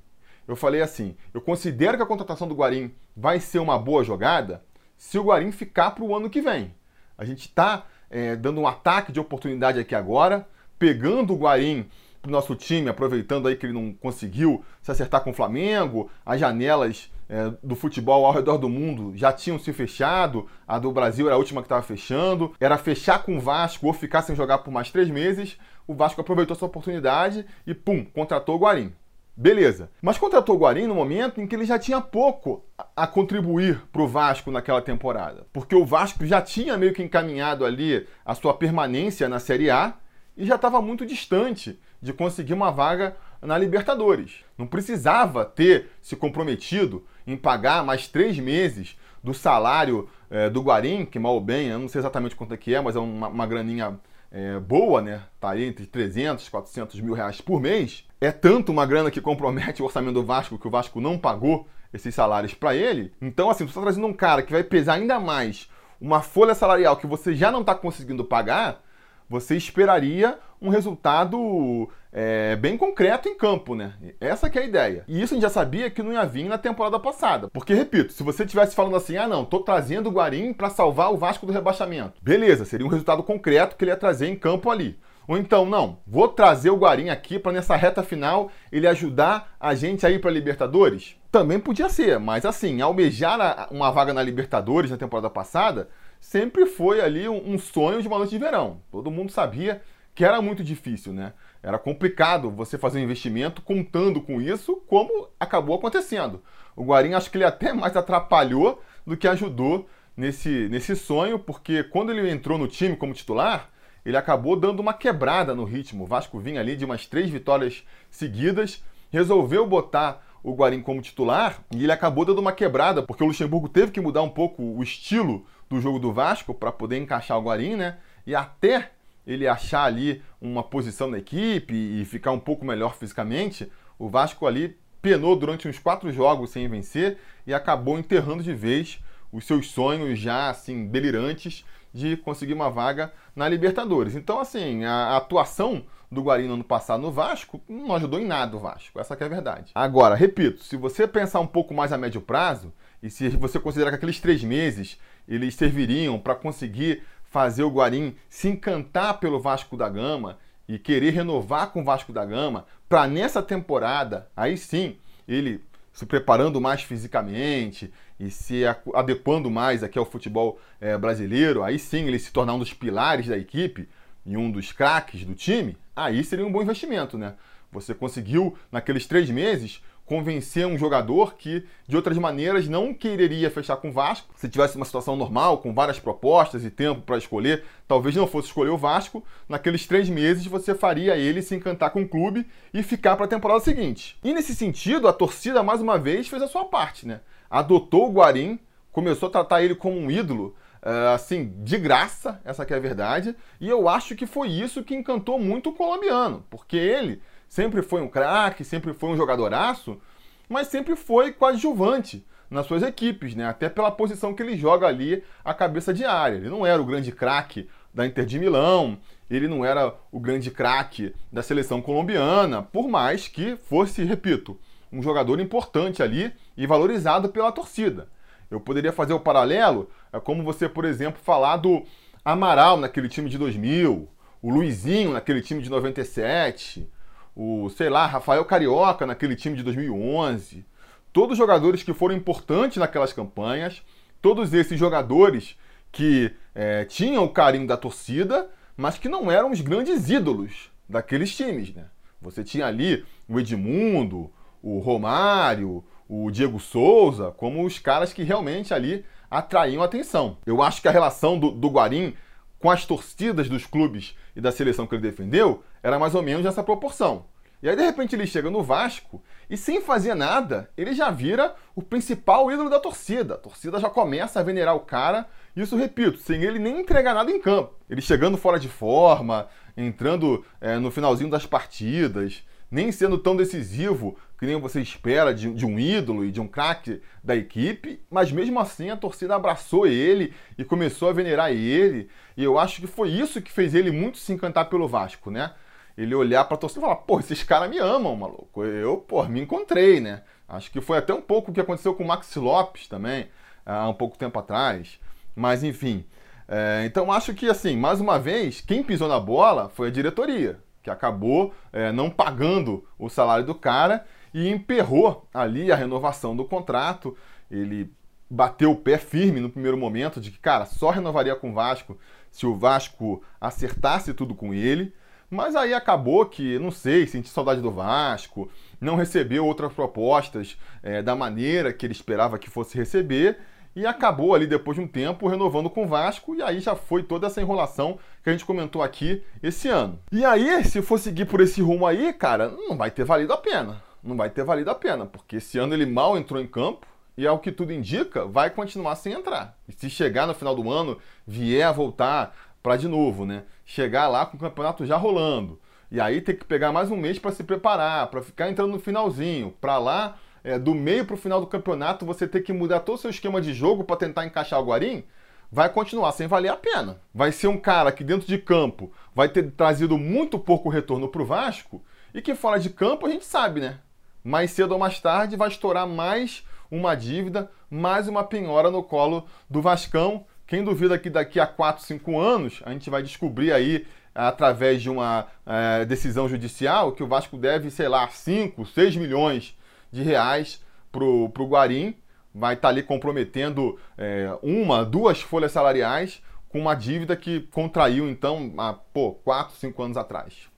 Eu 0.47 0.55
falei 0.55 0.81
assim: 0.81 1.15
eu 1.35 1.41
considero 1.41 1.95
que 1.95 2.03
a 2.03 2.07
contratação 2.07 2.47
do 2.47 2.55
Guarim 2.55 2.91
vai 3.15 3.39
ser 3.39 3.59
uma 3.59 3.77
boa 3.77 4.03
jogada 4.03 4.63
se 4.97 5.19
o 5.19 5.23
Guarim 5.23 5.51
ficar 5.51 5.91
para 5.91 6.03
o 6.03 6.15
ano 6.15 6.31
que 6.31 6.41
vem. 6.41 6.73
A 7.15 7.23
gente 7.23 7.41
está 7.41 7.85
é, 8.09 8.35
dando 8.35 8.59
um 8.59 8.67
ataque 8.67 9.11
de 9.11 9.19
oportunidade 9.19 9.79
aqui 9.79 9.93
agora, 9.93 10.47
pegando 10.79 11.33
o 11.33 11.37
Guarim 11.37 11.87
para 12.21 12.29
o 12.29 12.31
nosso 12.31 12.55
time, 12.55 12.89
aproveitando 12.89 13.47
aí 13.47 13.55
que 13.55 13.65
ele 13.65 13.73
não 13.73 13.93
conseguiu 13.93 14.63
se 14.81 14.91
acertar 14.91 15.21
com 15.21 15.31
o 15.31 15.33
Flamengo, 15.33 16.09
as 16.25 16.39
janelas 16.39 17.11
é, 17.29 17.53
do 17.63 17.75
futebol 17.75 18.25
ao 18.25 18.33
redor 18.33 18.57
do 18.57 18.67
mundo 18.67 19.11
já 19.15 19.31
tinham 19.31 19.59
se 19.59 19.71
fechado, 19.71 20.47
a 20.67 20.79
do 20.79 20.91
Brasil 20.91 21.27
era 21.27 21.35
a 21.35 21.37
última 21.37 21.61
que 21.61 21.67
estava 21.67 21.83
fechando, 21.83 22.53
era 22.59 22.77
fechar 22.77 23.23
com 23.23 23.37
o 23.37 23.39
Vasco 23.39 23.85
ou 23.85 23.93
ficar 23.93 24.23
sem 24.23 24.35
jogar 24.35 24.59
por 24.59 24.71
mais 24.71 24.91
três 24.91 25.09
meses. 25.09 25.57
O 25.87 25.93
Vasco 25.93 26.21
aproveitou 26.21 26.55
essa 26.55 26.65
oportunidade 26.65 27.45
e, 27.65 27.73
pum, 27.73 28.03
contratou 28.03 28.55
o 28.55 28.59
Guarim. 28.59 28.93
Beleza. 29.35 29.89
Mas 30.01 30.17
contratou 30.17 30.55
o 30.55 30.59
Guarim 30.59 30.85
no 30.85 30.95
momento 30.95 31.39
em 31.39 31.47
que 31.47 31.55
ele 31.55 31.65
já 31.65 31.79
tinha 31.79 32.01
pouco 32.01 32.65
a 32.95 33.07
contribuir 33.07 33.81
para 33.91 34.01
o 34.01 34.07
Vasco 34.07 34.51
naquela 34.51 34.81
temporada. 34.81 35.47
Porque 35.53 35.73
o 35.73 35.85
Vasco 35.85 36.25
já 36.25 36.41
tinha 36.41 36.77
meio 36.77 36.93
que 36.93 37.01
encaminhado 37.01 37.63
ali 37.63 38.05
a 38.25 38.35
sua 38.35 38.53
permanência 38.53 39.29
na 39.29 39.39
Série 39.39 39.69
A 39.69 39.93
e 40.35 40.45
já 40.45 40.55
estava 40.55 40.81
muito 40.81 41.05
distante 41.05 41.79
de 42.01 42.13
conseguir 42.13 42.53
uma 42.53 42.71
vaga 42.71 43.15
na 43.41 43.57
Libertadores. 43.57 44.43
Não 44.57 44.67
precisava 44.67 45.45
ter 45.45 45.89
se 46.01 46.15
comprometido 46.15 47.05
em 47.25 47.37
pagar 47.37 47.83
mais 47.83 48.07
três 48.07 48.37
meses 48.37 48.97
do 49.23 49.33
salário 49.33 50.09
é, 50.29 50.49
do 50.49 50.61
Guarim, 50.61 51.05
que 51.05 51.19
mal 51.19 51.33
ou 51.33 51.41
bem, 51.41 51.67
eu 51.67 51.79
não 51.79 51.87
sei 51.87 51.99
exatamente 51.99 52.35
quanto 52.35 52.53
é 52.53 52.57
que 52.57 52.73
é, 52.73 52.81
mas 52.81 52.95
é 52.95 52.99
uma, 52.99 53.27
uma 53.27 53.45
graninha 53.45 53.99
é, 54.31 54.59
boa, 54.59 55.01
né? 55.01 55.23
Tá 55.39 55.51
aí 55.51 55.63
entre 55.63 55.85
300 55.85 56.45
e 56.45 56.51
400 56.51 57.01
mil 57.01 57.13
reais 57.13 57.41
por 57.41 57.59
mês. 57.59 58.05
É 58.21 58.31
tanto 58.31 58.71
uma 58.71 58.85
grana 58.85 59.11
que 59.11 59.21
compromete 59.21 59.81
o 59.81 59.85
orçamento 59.85 60.13
do 60.13 60.25
Vasco 60.25 60.57
que 60.57 60.67
o 60.67 60.71
Vasco 60.71 61.01
não 61.01 61.17
pagou 61.17 61.67
esses 61.93 62.13
salários 62.13 62.53
para 62.53 62.75
ele. 62.75 63.11
Então, 63.21 63.49
assim, 63.49 63.65
você 63.65 63.71
está 63.71 63.81
trazendo 63.81 64.07
um 64.07 64.13
cara 64.13 64.43
que 64.43 64.51
vai 64.51 64.63
pesar 64.63 64.93
ainda 64.93 65.19
mais 65.19 65.69
uma 65.99 66.21
folha 66.21 66.55
salarial 66.55 66.95
que 66.97 67.07
você 67.07 67.35
já 67.35 67.51
não 67.51 67.61
está 67.61 67.75
conseguindo 67.75 68.23
pagar, 68.23 68.81
você 69.29 69.55
esperaria 69.55 70.37
um 70.61 70.69
resultado 70.69 71.87
é, 72.11 72.55
bem 72.55 72.77
concreto 72.77 73.29
em 73.29 73.37
campo, 73.37 73.75
né? 73.75 73.93
Essa 74.19 74.49
que 74.49 74.57
é 74.57 74.63
a 74.63 74.65
ideia. 74.65 75.03
E 75.07 75.21
isso 75.21 75.33
a 75.33 75.35
gente 75.35 75.43
já 75.43 75.49
sabia 75.49 75.89
que 75.89 76.03
não 76.03 76.11
ia 76.11 76.25
vir 76.25 76.49
na 76.49 76.57
temporada 76.57 76.99
passada. 76.99 77.49
Porque, 77.49 77.73
repito, 77.73 78.11
se 78.11 78.23
você 78.23 78.43
estivesse 78.43 78.75
falando 78.75 78.95
assim, 78.95 79.15
ah 79.15 79.27
não, 79.27 79.45
tô 79.45 79.59
trazendo 79.59 80.09
o 80.09 80.11
Guarim 80.11 80.51
para 80.51 80.69
salvar 80.69 81.13
o 81.13 81.17
Vasco 81.17 81.45
do 81.45 81.53
rebaixamento. 81.53 82.19
Beleza, 82.21 82.65
seria 82.65 82.85
um 82.85 82.89
resultado 82.89 83.23
concreto 83.23 83.75
que 83.75 83.83
ele 83.83 83.91
ia 83.91 83.97
trazer 83.97 84.27
em 84.27 84.35
campo 84.35 84.69
ali. 84.69 84.99
Ou 85.27 85.37
então, 85.37 85.63
não, 85.63 85.99
vou 86.07 86.27
trazer 86.27 86.71
o 86.71 86.77
Guarim 86.77 87.09
aqui 87.09 87.37
para 87.37 87.51
nessa 87.51 87.75
reta 87.75 88.01
final 88.01 88.49
ele 88.71 88.87
ajudar 88.87 89.55
a 89.59 89.75
gente 89.75 90.03
a 90.03 90.09
ir 90.09 90.19
para 90.19 90.31
Libertadores? 90.31 91.15
Também 91.31 91.59
podia 91.59 91.87
ser, 91.87 92.19
mas 92.19 92.47
assim, 92.47 92.81
almejar 92.81 93.67
uma 93.69 93.91
vaga 93.91 94.11
na 94.11 94.23
Libertadores 94.23 94.89
na 94.89 94.97
temporada 94.97 95.29
passada 95.29 95.87
sempre 96.19 96.65
foi 96.65 97.01
ali 97.01 97.27
um, 97.27 97.57
sonho 97.57 98.01
de 98.01 98.07
uma 98.07 98.17
noite 98.17 98.31
de 98.31 98.37
verão. 98.37 98.81
Todo 98.91 99.11
mundo 99.11 99.31
sabia 99.31 99.81
que 100.13 100.25
era 100.25 100.41
muito 100.41 100.63
difícil, 100.63 101.13
né? 101.13 101.33
Era 101.63 101.79
complicado 101.79 102.51
você 102.51 102.77
fazer 102.77 102.99
um 102.99 103.03
investimento 103.03 103.61
contando 103.61 104.21
com 104.21 104.41
isso, 104.41 104.77
como 104.87 105.29
acabou 105.39 105.75
acontecendo. 105.75 106.43
O 106.75 106.83
Guarim 106.83 107.13
acho 107.13 107.31
que 107.31 107.37
ele 107.37 107.45
até 107.45 107.73
mais 107.73 107.95
atrapalhou 107.95 108.81
do 109.05 109.17
que 109.17 109.27
ajudou 109.27 109.87
nesse, 110.15 110.67
nesse 110.69 110.95
sonho, 110.95 111.39
porque 111.39 111.83
quando 111.83 112.11
ele 112.11 112.29
entrou 112.29 112.57
no 112.57 112.67
time 112.67 112.95
como 112.95 113.13
titular, 113.13 113.69
ele 114.05 114.17
acabou 114.17 114.55
dando 114.55 114.79
uma 114.79 114.93
quebrada 114.93 115.53
no 115.53 115.63
ritmo. 115.63 116.03
O 116.03 116.07
Vasco 116.07 116.39
vinha 116.39 116.59
ali 116.59 116.75
de 116.75 116.85
umas 116.85 117.05
três 117.05 117.29
vitórias 117.29 117.83
seguidas, 118.09 118.83
resolveu 119.09 119.65
botar 119.65 120.25
o 120.43 120.53
Guarim 120.53 120.81
como 120.81 121.01
titular 121.01 121.59
e 121.75 121.83
ele 121.83 121.91
acabou 121.91 122.25
dando 122.25 122.39
uma 122.39 122.51
quebrada, 122.51 123.03
porque 123.03 123.23
o 123.23 123.27
Luxemburgo 123.27 123.67
teve 123.67 123.91
que 123.91 124.01
mudar 124.01 124.21
um 124.21 124.29
pouco 124.29 124.63
o 124.63 124.81
estilo 124.81 125.45
do 125.69 125.79
jogo 125.79 125.99
do 125.99 126.11
Vasco 126.11 126.53
para 126.53 126.71
poder 126.71 126.97
encaixar 126.97 127.37
o 127.37 127.43
Guarim, 127.43 127.75
né? 127.75 127.97
E 128.25 128.35
até 128.35 128.91
ele 129.25 129.47
achar 129.47 129.83
ali 129.83 130.21
uma 130.41 130.63
posição 130.63 131.09
na 131.09 131.19
equipe 131.19 131.73
e 131.73 132.03
ficar 132.05 132.31
um 132.31 132.39
pouco 132.39 132.65
melhor 132.65 132.95
fisicamente, 132.95 133.71
o 133.97 134.09
Vasco 134.09 134.47
ali 134.47 134.77
penou 135.01 135.35
durante 135.35 135.67
uns 135.67 135.77
quatro 135.77 136.11
jogos 136.11 136.49
sem 136.49 136.67
vencer 136.67 137.17
e 137.45 137.53
acabou 137.53 137.99
enterrando 137.99 138.43
de 138.43 138.53
vez 138.53 138.99
os 139.31 139.45
seus 139.45 139.69
sonhos 139.69 140.17
já 140.17 140.49
assim 140.49 140.87
delirantes 140.87 141.63
de 141.93 142.17
conseguir 142.17 142.53
uma 142.53 142.69
vaga 142.69 143.13
na 143.35 143.47
Libertadores. 143.47 144.15
Então, 144.15 144.39
assim, 144.39 144.83
a 144.83 145.17
atuação 145.17 145.83
do 146.11 146.23
Guarani 146.23 146.47
no 146.47 146.55
ano 146.55 146.63
passado 146.63 147.01
no 147.01 147.11
Vasco 147.11 147.61
não 147.69 147.95
ajudou 147.95 148.19
em 148.19 148.25
nada 148.25 148.55
o 148.57 148.59
Vasco, 148.59 148.99
essa 148.99 149.13
é 149.13 149.23
a 149.23 149.29
verdade. 149.29 149.71
Agora, 149.75 150.15
repito, 150.15 150.63
se 150.63 150.75
você 150.75 151.07
pensar 151.07 151.39
um 151.39 151.47
pouco 151.47 151.73
mais 151.73 151.93
a 151.93 151.97
médio 151.97 152.21
prazo, 152.21 152.73
e 153.01 153.09
se 153.09 153.29
você 153.29 153.59
considerar 153.59 153.91
que 153.91 153.95
aqueles 153.95 154.19
três 154.19 154.43
meses 154.43 154.99
eles 155.29 155.53
serviriam 155.53 156.19
para 156.19 156.35
conseguir 156.35 157.03
fazer 157.29 157.63
o 157.63 157.69
Guarim 157.69 158.15
se 158.27 158.49
encantar 158.49 159.19
pelo 159.19 159.39
Vasco 159.39 159.77
da 159.77 159.87
Gama 159.87 160.39
e 160.67 160.79
querer 160.79 161.11
renovar 161.11 161.71
com 161.71 161.81
o 161.81 161.83
Vasco 161.83 162.11
da 162.11 162.25
Gama, 162.25 162.65
para 162.87 163.07
nessa 163.07 163.41
temporada, 163.41 164.27
aí 164.35 164.57
sim, 164.57 164.97
ele 165.27 165.63
se 165.93 166.05
preparando 166.05 166.59
mais 166.59 166.81
fisicamente 166.81 167.93
e 168.19 168.31
se 168.31 168.63
adequando 168.93 169.49
mais 169.49 169.83
aqui 169.83 169.99
ao 169.99 170.05
futebol 170.05 170.59
é, 170.79 170.97
brasileiro, 170.97 171.63
aí 171.63 171.77
sim 171.77 172.05
ele 172.05 172.19
se 172.19 172.31
tornar 172.31 172.53
um 172.53 172.59
dos 172.59 172.73
pilares 172.73 173.27
da 173.27 173.37
equipe 173.37 173.87
e 174.25 174.35
um 174.37 174.51
dos 174.51 174.71
craques 174.71 175.23
do 175.23 175.33
time, 175.33 175.77
aí 175.95 176.23
seria 176.23 176.45
um 176.45 176.51
bom 176.51 176.61
investimento, 176.61 177.17
né? 177.17 177.35
Você 177.71 177.93
conseguiu, 177.93 178.57
naqueles 178.71 179.05
três 179.05 179.29
meses, 179.29 179.83
convencer 180.09 180.65
um 180.65 180.75
jogador 180.75 181.35
que, 181.35 181.63
de 181.87 181.95
outras 181.95 182.17
maneiras, 182.17 182.67
não 182.67 182.95
quereria 182.95 183.51
fechar 183.51 183.77
com 183.77 183.89
o 183.89 183.91
Vasco. 183.91 184.33
Se 184.35 184.49
tivesse 184.49 184.75
uma 184.75 184.83
situação 184.83 185.15
normal, 185.15 185.59
com 185.59 185.71
várias 185.71 185.99
propostas 185.99 186.65
e 186.65 186.71
tempo 186.71 187.01
para 187.01 187.19
escolher, 187.19 187.63
talvez 187.87 188.15
não 188.15 188.25
fosse 188.25 188.47
escolher 188.47 188.71
o 188.71 188.77
Vasco. 188.77 189.23
Naqueles 189.47 189.85
três 189.85 190.09
meses, 190.09 190.47
você 190.47 190.73
faria 190.73 191.15
ele 191.15 191.43
se 191.43 191.53
encantar 191.53 191.91
com 191.91 192.01
o 192.01 192.07
clube 192.07 192.47
e 192.73 192.81
ficar 192.81 193.15
para 193.15 193.25
a 193.25 193.29
temporada 193.29 193.59
seguinte. 193.59 194.17
E 194.23 194.33
nesse 194.33 194.55
sentido, 194.55 195.07
a 195.07 195.13
torcida, 195.13 195.61
mais 195.61 195.79
uma 195.79 195.99
vez, 195.99 196.27
fez 196.27 196.41
a 196.41 196.47
sua 196.47 196.65
parte, 196.65 197.07
né? 197.07 197.21
Adotou 197.47 198.09
o 198.09 198.11
Guarim, 198.11 198.57
começou 198.91 199.29
a 199.29 199.31
tratar 199.31 199.61
ele 199.61 199.75
como 199.75 199.95
um 199.95 200.09
ídolo, 200.09 200.55
Uh, 200.81 201.13
assim, 201.13 201.53
de 201.57 201.77
graça, 201.77 202.39
essa 202.45 202.65
que 202.65 202.73
é 202.73 202.77
a 202.77 202.79
verdade, 202.79 203.35
e 203.59 203.67
eu 203.67 203.89
acho 203.89 204.15
que 204.15 204.25
foi 204.25 204.47
isso 204.47 204.81
que 204.81 204.95
encantou 204.95 205.37
muito 205.37 205.71
o 205.71 205.73
colombiano, 205.73 206.45
porque 206.49 206.77
ele 206.77 207.21
sempre 207.49 207.81
foi 207.81 208.01
um 208.01 208.07
craque, 208.07 208.63
sempre 208.63 208.93
foi 208.93 209.09
um 209.09 209.17
jogadoraço, 209.17 209.99
mas 210.47 210.67
sempre 210.67 210.95
foi 210.95 211.33
coadjuvante 211.33 212.25
nas 212.49 212.65
suas 212.65 212.83
equipes, 212.83 213.35
né? 213.35 213.45
Até 213.45 213.67
pela 213.67 213.91
posição 213.91 214.33
que 214.33 214.41
ele 214.41 214.55
joga 214.55 214.87
ali 214.87 215.23
a 215.43 215.53
cabeça 215.53 215.93
de 215.93 216.05
área. 216.05 216.37
Ele 216.37 216.49
não 216.49 216.65
era 216.65 216.81
o 216.81 216.85
grande 216.85 217.11
craque 217.11 217.67
da 217.93 218.05
Inter 218.05 218.25
de 218.25 218.39
Milão, 218.39 218.97
ele 219.29 219.47
não 219.47 219.65
era 219.65 219.93
o 220.11 220.19
grande 220.19 220.49
craque 220.49 221.13
da 221.31 221.43
seleção 221.43 221.81
colombiana, 221.81 222.61
por 222.61 222.87
mais 222.87 223.27
que 223.27 223.57
fosse, 223.57 224.03
repito, 224.03 224.57
um 224.91 225.01
jogador 225.01 225.39
importante 225.39 226.01
ali 226.01 226.31
e 226.55 226.65
valorizado 226.65 227.29
pela 227.29 227.51
torcida. 227.51 228.07
Eu 228.49 228.59
poderia 228.59 228.91
fazer 228.91 229.13
o 229.13 229.19
paralelo, 229.19 229.89
é 230.11 230.19
como 230.19 230.43
você, 230.43 230.67
por 230.67 230.85
exemplo, 230.85 231.21
falar 231.21 231.57
do 231.57 231.83
Amaral 232.25 232.77
naquele 232.77 233.07
time 233.07 233.29
de 233.29 233.37
2000, 233.37 234.07
o 234.41 234.49
Luizinho 234.49 235.13
naquele 235.13 235.41
time 235.41 235.61
de 235.61 235.69
97, 235.69 236.89
o, 237.35 237.69
sei 237.69 237.89
lá, 237.89 238.05
Rafael 238.05 238.43
Carioca 238.45 239.05
naquele 239.05 239.35
time 239.35 239.55
de 239.55 239.63
2011, 239.63 240.65
todos 241.13 241.37
jogadores 241.37 241.83
que 241.83 241.93
foram 241.93 242.15
importantes 242.15 242.77
naquelas 242.77 243.13
campanhas, 243.13 243.81
todos 244.21 244.53
esses 244.53 244.77
jogadores 244.77 245.57
que 245.91 246.31
é, 246.53 246.85
tinham 246.85 247.23
o 247.23 247.29
carinho 247.29 247.67
da 247.67 247.77
torcida, 247.77 248.49
mas 248.75 248.97
que 248.97 249.09
não 249.09 249.31
eram 249.31 249.51
os 249.51 249.61
grandes 249.61 250.09
ídolos 250.09 250.69
daqueles 250.87 251.35
times, 251.35 251.73
né? 251.73 251.85
Você 252.21 252.43
tinha 252.43 252.65
ali 252.65 253.05
o 253.27 253.39
Edmundo, 253.39 254.31
o 254.61 254.79
Romário, 254.79 255.83
o 256.07 256.29
Diego 256.29 256.59
Souza, 256.59 257.31
como 257.31 257.65
os 257.65 257.79
caras 257.79 258.11
que 258.11 258.23
realmente 258.23 258.73
ali 258.73 259.05
atraíam 259.29 259.81
atenção. 259.81 260.37
Eu 260.45 260.61
acho 260.61 260.81
que 260.81 260.87
a 260.87 260.91
relação 260.91 261.39
do, 261.39 261.51
do 261.51 261.69
Guarim 261.69 262.13
com 262.59 262.69
as 262.69 262.85
torcidas 262.85 263.47
dos 263.47 263.65
clubes 263.65 264.15
e 264.35 264.41
da 264.41 264.51
seleção 264.51 264.85
que 264.85 264.95
ele 264.95 265.01
defendeu 265.01 265.63
era 265.81 265.99
mais 265.99 266.15
ou 266.15 266.21
menos 266.21 266.43
nessa 266.43 266.63
proporção. 266.63 267.25
E 267.61 267.67
aí, 267.67 267.75
de 267.75 267.83
repente, 267.83 268.15
ele 268.15 268.25
chega 268.25 268.49
no 268.49 268.63
Vasco 268.63 269.21
e, 269.49 269.57
sem 269.57 269.81
fazer 269.81 270.15
nada, 270.15 270.69
ele 270.77 270.93
já 270.93 271.11
vira 271.11 271.53
o 271.75 271.81
principal 271.81 272.49
ídolo 272.49 272.69
da 272.69 272.79
torcida. 272.79 273.33
A 273.33 273.37
torcida 273.37 273.79
já 273.79 273.89
começa 273.89 274.39
a 274.39 274.43
venerar 274.43 274.75
o 274.75 274.81
cara. 274.81 275.27
Isso, 275.53 275.75
repito, 275.75 276.19
sem 276.19 276.41
ele 276.41 276.57
nem 276.57 276.79
entregar 276.79 277.13
nada 277.13 277.29
em 277.29 277.41
campo. 277.41 277.73
Ele 277.89 278.01
chegando 278.01 278.37
fora 278.37 278.57
de 278.57 278.69
forma, 278.69 279.49
entrando 279.75 280.45
é, 280.61 280.77
no 280.77 280.89
finalzinho 280.89 281.29
das 281.29 281.45
partidas, 281.45 282.43
nem 282.71 282.93
sendo 282.93 283.17
tão 283.17 283.35
decisivo 283.35 284.17
que 284.39 284.45
nem 284.45 284.57
você 284.57 284.79
espera 284.79 285.33
de, 285.33 285.53
de 285.53 285.65
um 285.65 285.77
ídolo 285.77 286.23
e 286.23 286.31
de 286.31 286.39
um 286.39 286.47
craque 286.47 287.01
da 287.21 287.35
equipe, 287.35 288.01
mas 288.09 288.31
mesmo 288.31 288.57
assim 288.57 288.89
a 288.89 288.95
torcida 288.95 289.35
abraçou 289.35 289.85
ele 289.85 290.33
e 290.57 290.63
começou 290.63 291.09
a 291.09 291.13
venerar 291.13 291.51
ele. 291.51 292.09
E 292.37 292.43
eu 292.43 292.57
acho 292.57 292.79
que 292.79 292.87
foi 292.87 293.09
isso 293.09 293.41
que 293.41 293.51
fez 293.51 293.75
ele 293.75 293.91
muito 293.91 294.17
se 294.17 294.31
encantar 294.31 294.69
pelo 294.69 294.87
Vasco, 294.87 295.29
né? 295.29 295.51
Ele 295.99 296.15
olhar 296.15 296.45
pra 296.45 296.55
torcida 296.55 296.79
e 296.79 296.83
falar, 296.87 296.95
pô, 296.95 297.19
esses 297.19 297.43
caras 297.43 297.69
me 297.69 297.77
amam, 297.77 298.15
maluco. 298.15 298.63
Eu, 298.63 298.97
pô, 298.97 299.21
me 299.25 299.41
encontrei, 299.41 299.99
né? 299.99 300.23
Acho 300.47 300.71
que 300.71 300.79
foi 300.79 300.97
até 300.97 301.13
um 301.13 301.21
pouco 301.21 301.51
o 301.51 301.53
que 301.53 301.59
aconteceu 301.59 301.93
com 301.93 302.05
o 302.05 302.07
Maxi 302.07 302.39
Lopes 302.39 302.87
também, 302.87 303.27
há 303.65 303.87
um 303.89 303.93
pouco 303.93 304.17
tempo 304.17 304.39
atrás. 304.39 304.97
Mas 305.35 305.61
enfim. 305.61 306.05
É, 306.47 306.83
então 306.85 307.11
acho 307.11 307.33
que, 307.33 307.49
assim, 307.49 307.75
mais 307.75 307.99
uma 307.99 308.17
vez, 308.17 308.61
quem 308.61 308.81
pisou 308.81 309.09
na 309.09 309.19
bola 309.19 309.67
foi 309.67 309.89
a 309.89 309.91
diretoria, 309.91 310.59
que 310.81 310.89
acabou 310.89 311.53
é, 311.73 311.91
não 311.91 312.09
pagando 312.09 312.87
o 312.97 313.09
salário 313.09 313.45
do 313.45 313.53
cara 313.53 314.05
e 314.33 314.47
emperrou 314.47 315.27
ali 315.33 315.69
a 315.69 315.75
renovação 315.75 316.33
do 316.33 316.45
contrato. 316.45 317.15
Ele 317.51 317.93
bateu 318.29 318.71
o 318.71 318.75
pé 318.77 318.97
firme 318.97 319.41
no 319.41 319.49
primeiro 319.49 319.77
momento 319.77 320.21
de 320.21 320.31
que, 320.31 320.39
cara, 320.39 320.65
só 320.65 320.91
renovaria 320.91 321.35
com 321.35 321.51
o 321.51 321.53
Vasco 321.53 321.97
se 322.31 322.45
o 322.45 322.55
Vasco 322.55 323.21
acertasse 323.41 324.13
tudo 324.13 324.33
com 324.33 324.53
ele. 324.53 324.93
Mas 325.29 325.55
aí 325.55 325.73
acabou 325.73 326.25
que, 326.25 326.57
não 326.59 326.71
sei, 326.71 327.05
senti 327.05 327.29
saudade 327.29 327.61
do 327.61 327.71
Vasco, 327.71 328.49
não 328.81 328.95
recebeu 328.95 329.45
outras 329.45 329.71
propostas 329.73 330.57
é, 330.81 331.01
da 331.01 331.15
maneira 331.15 331.71
que 331.71 331.85
ele 331.85 331.93
esperava 331.93 332.39
que 332.39 332.49
fosse 332.49 332.77
receber 332.77 333.37
e 333.75 333.85
acabou 333.85 334.33
ali 334.33 334.47
depois 334.47 334.75
de 334.75 334.83
um 334.83 334.87
tempo 334.87 335.27
renovando 335.27 335.69
com 335.69 335.83
o 335.83 335.87
Vasco 335.87 336.35
e 336.35 336.41
aí 336.41 336.59
já 336.59 336.75
foi 336.75 337.03
toda 337.03 337.27
essa 337.27 337.41
enrolação 337.41 337.99
que 338.23 338.29
a 338.29 338.31
gente 338.31 338.45
comentou 338.45 338.81
aqui 338.81 339.23
esse 339.43 339.67
ano. 339.67 339.99
E 340.11 340.25
aí, 340.25 340.63
se 340.63 340.81
for 340.81 340.97
seguir 340.97 341.25
por 341.25 341.41
esse 341.41 341.61
rumo 341.61 341.85
aí, 341.85 342.11
cara, 342.11 342.49
não 342.49 342.75
vai 342.75 342.89
ter 342.89 343.03
valido 343.03 343.31
a 343.31 343.37
pena 343.37 343.89
não 344.03 344.15
vai 344.15 344.29
ter 344.29 344.43
valido 344.43 344.69
a 344.71 344.75
pena, 344.75 345.05
porque 345.05 345.37
esse 345.37 345.57
ano 345.57 345.73
ele 345.73 345.85
mal 345.85 346.17
entrou 346.17 346.41
em 346.41 346.47
campo 346.47 346.87
e, 347.17 347.27
ao 347.27 347.39
que 347.39 347.51
tudo 347.51 347.73
indica, 347.73 348.25
vai 348.25 348.49
continuar 348.49 348.95
sem 348.95 349.13
entrar. 349.13 349.57
E 349.67 349.73
se 349.73 349.89
chegar 349.89 350.25
no 350.25 350.33
final 350.33 350.55
do 350.55 350.71
ano, 350.71 350.97
vier 351.27 351.67
a 351.67 351.71
voltar 351.71 352.33
para 352.61 352.77
de 352.77 352.87
novo, 352.87 353.25
né? 353.25 353.43
Chegar 353.65 354.07
lá 354.07 354.25
com 354.25 354.37
o 354.37 354.39
campeonato 354.39 354.85
já 354.85 354.97
rolando. 354.97 355.59
E 355.91 355.99
aí 355.99 356.21
ter 356.21 356.35
que 356.35 356.45
pegar 356.45 356.71
mais 356.71 356.91
um 356.91 356.95
mês 356.95 357.17
para 357.17 357.31
se 357.31 357.43
preparar, 357.43 358.07
para 358.07 358.21
ficar 358.21 358.49
entrando 358.49 358.71
no 358.71 358.79
finalzinho, 358.79 359.53
para 359.59 359.77
lá, 359.77 360.17
é, 360.43 360.59
do 360.59 360.75
meio 360.75 361.05
para 361.05 361.15
o 361.15 361.17
final 361.17 361.39
do 361.39 361.47
campeonato, 361.47 362.05
você 362.05 362.27
ter 362.27 362.41
que 362.41 362.53
mudar 362.53 362.81
todo 362.81 362.95
o 362.95 362.99
seu 362.99 363.09
esquema 363.09 363.41
de 363.41 363.53
jogo 363.53 363.83
para 363.83 363.95
tentar 363.95 364.25
encaixar 364.25 364.59
o 364.59 364.65
Guarim, 364.65 365.03
vai 365.51 365.69
continuar 365.69 366.11
sem 366.11 366.27
valer 366.27 366.49
a 366.49 366.55
pena. 366.55 367.01
Vai 367.13 367.31
ser 367.31 367.47
um 367.47 367.57
cara 367.57 367.91
que 367.91 368.03
dentro 368.03 368.27
de 368.27 368.37
campo 368.37 368.91
vai 369.15 369.29
ter 369.29 369.51
trazido 369.51 369.97
muito 369.97 370.37
pouco 370.37 370.69
retorno 370.69 371.07
para 371.07 371.21
o 371.21 371.25
Vasco 371.25 371.83
e 372.13 372.21
que 372.21 372.35
fora 372.35 372.59
de 372.59 372.69
campo 372.69 373.05
a 373.05 373.09
gente 373.09 373.25
sabe, 373.25 373.59
né? 373.59 373.79
mais 374.23 374.51
cedo 374.51 374.73
ou 374.73 374.79
mais 374.79 374.99
tarde 374.99 375.35
vai 375.35 375.49
estourar 375.49 375.87
mais 375.87 376.43
uma 376.69 376.95
dívida, 376.95 377.49
mais 377.69 378.07
uma 378.07 378.23
penhora 378.23 378.69
no 378.69 378.83
colo 378.83 379.25
do 379.49 379.61
Vascão. 379.61 380.25
Quem 380.49 380.63
duvida 380.63 380.97
que 380.97 381.11
daqui 381.11 381.39
a 381.39 381.45
4, 381.45 381.85
5 381.85 382.19
anos 382.19 382.59
a 382.65 382.71
gente 382.71 382.89
vai 382.89 383.03
descobrir 383.03 383.53
aí, 383.53 383.85
através 384.15 384.81
de 384.81 384.89
uma 384.89 385.27
é, 385.45 385.85
decisão 385.85 386.27
judicial, 386.27 386.91
que 386.91 387.03
o 387.03 387.07
Vasco 387.07 387.37
deve, 387.37 387.69
sei 387.69 387.87
lá, 387.87 388.09
5, 388.09 388.65
6 388.65 388.95
milhões 388.95 389.55
de 389.91 390.01
reais 390.01 390.59
para 390.91 391.03
o 391.03 391.47
Guarim. 391.47 391.95
Vai 392.33 392.55
estar 392.55 392.67
tá 392.67 392.69
ali 392.69 392.81
comprometendo 392.81 393.77
é, 393.95 394.35
uma, 394.41 394.83
duas 394.83 395.21
folhas 395.21 395.51
salariais 395.51 396.19
com 396.49 396.59
uma 396.59 396.73
dívida 396.73 397.15
que 397.15 397.41
contraiu, 397.51 398.09
então, 398.09 398.51
há, 398.57 398.73
pô, 398.73 399.11
4, 399.23 399.55
5 399.55 399.83
anos 399.83 399.97
atrás. 399.97 400.49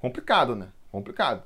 Complicado, 0.00 0.56
né? 0.56 0.68
Complicado. 0.90 1.42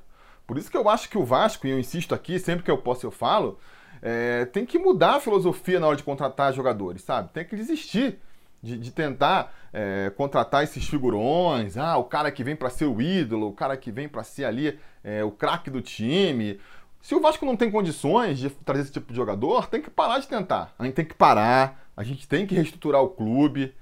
Por 0.47 0.57
isso 0.57 0.71
que 0.71 0.77
eu 0.77 0.87
acho 0.87 1.09
que 1.09 1.17
o 1.17 1.25
Vasco, 1.25 1.67
e 1.67 1.71
eu 1.71 1.77
insisto 1.77 2.15
aqui, 2.15 2.39
sempre 2.39 2.63
que 2.63 2.71
eu 2.71 2.77
posso 2.77 3.05
eu 3.05 3.11
falo, 3.11 3.59
é, 4.01 4.45
tem 4.45 4.65
que 4.65 4.79
mudar 4.79 5.15
a 5.15 5.19
filosofia 5.19 5.79
na 5.79 5.87
hora 5.87 5.97
de 5.97 6.03
contratar 6.03 6.53
jogadores, 6.53 7.01
sabe? 7.01 7.31
Tem 7.31 7.45
que 7.45 7.55
desistir 7.55 8.19
de, 8.61 8.77
de 8.77 8.91
tentar 8.91 9.53
é, 9.73 10.11
contratar 10.15 10.63
esses 10.63 10.87
figurões, 10.87 11.77
ah, 11.77 11.97
o 11.97 12.03
cara 12.03 12.31
que 12.31 12.43
vem 12.43 12.55
para 12.55 12.69
ser 12.69 12.85
o 12.85 13.01
ídolo, 13.01 13.47
o 13.47 13.53
cara 13.53 13.75
que 13.77 13.91
vem 13.91 14.07
para 14.07 14.23
ser 14.23 14.45
ali 14.45 14.79
é, 15.03 15.23
o 15.23 15.31
craque 15.31 15.69
do 15.69 15.81
time. 15.81 16.59
Se 17.01 17.15
o 17.15 17.21
Vasco 17.21 17.45
não 17.45 17.55
tem 17.55 17.71
condições 17.71 18.39
de 18.39 18.49
trazer 18.49 18.83
esse 18.83 18.91
tipo 18.91 19.11
de 19.11 19.15
jogador, 19.15 19.67
tem 19.67 19.81
que 19.81 19.89
parar 19.89 20.19
de 20.19 20.27
tentar. 20.27 20.73
A 20.77 20.85
gente 20.85 20.95
tem 20.95 21.05
que 21.05 21.13
parar, 21.13 21.89
a 21.95 22.03
gente 22.03 22.27
tem 22.27 22.45
que 22.45 22.55
reestruturar 22.55 23.01
o 23.01 23.09
clube 23.09 23.73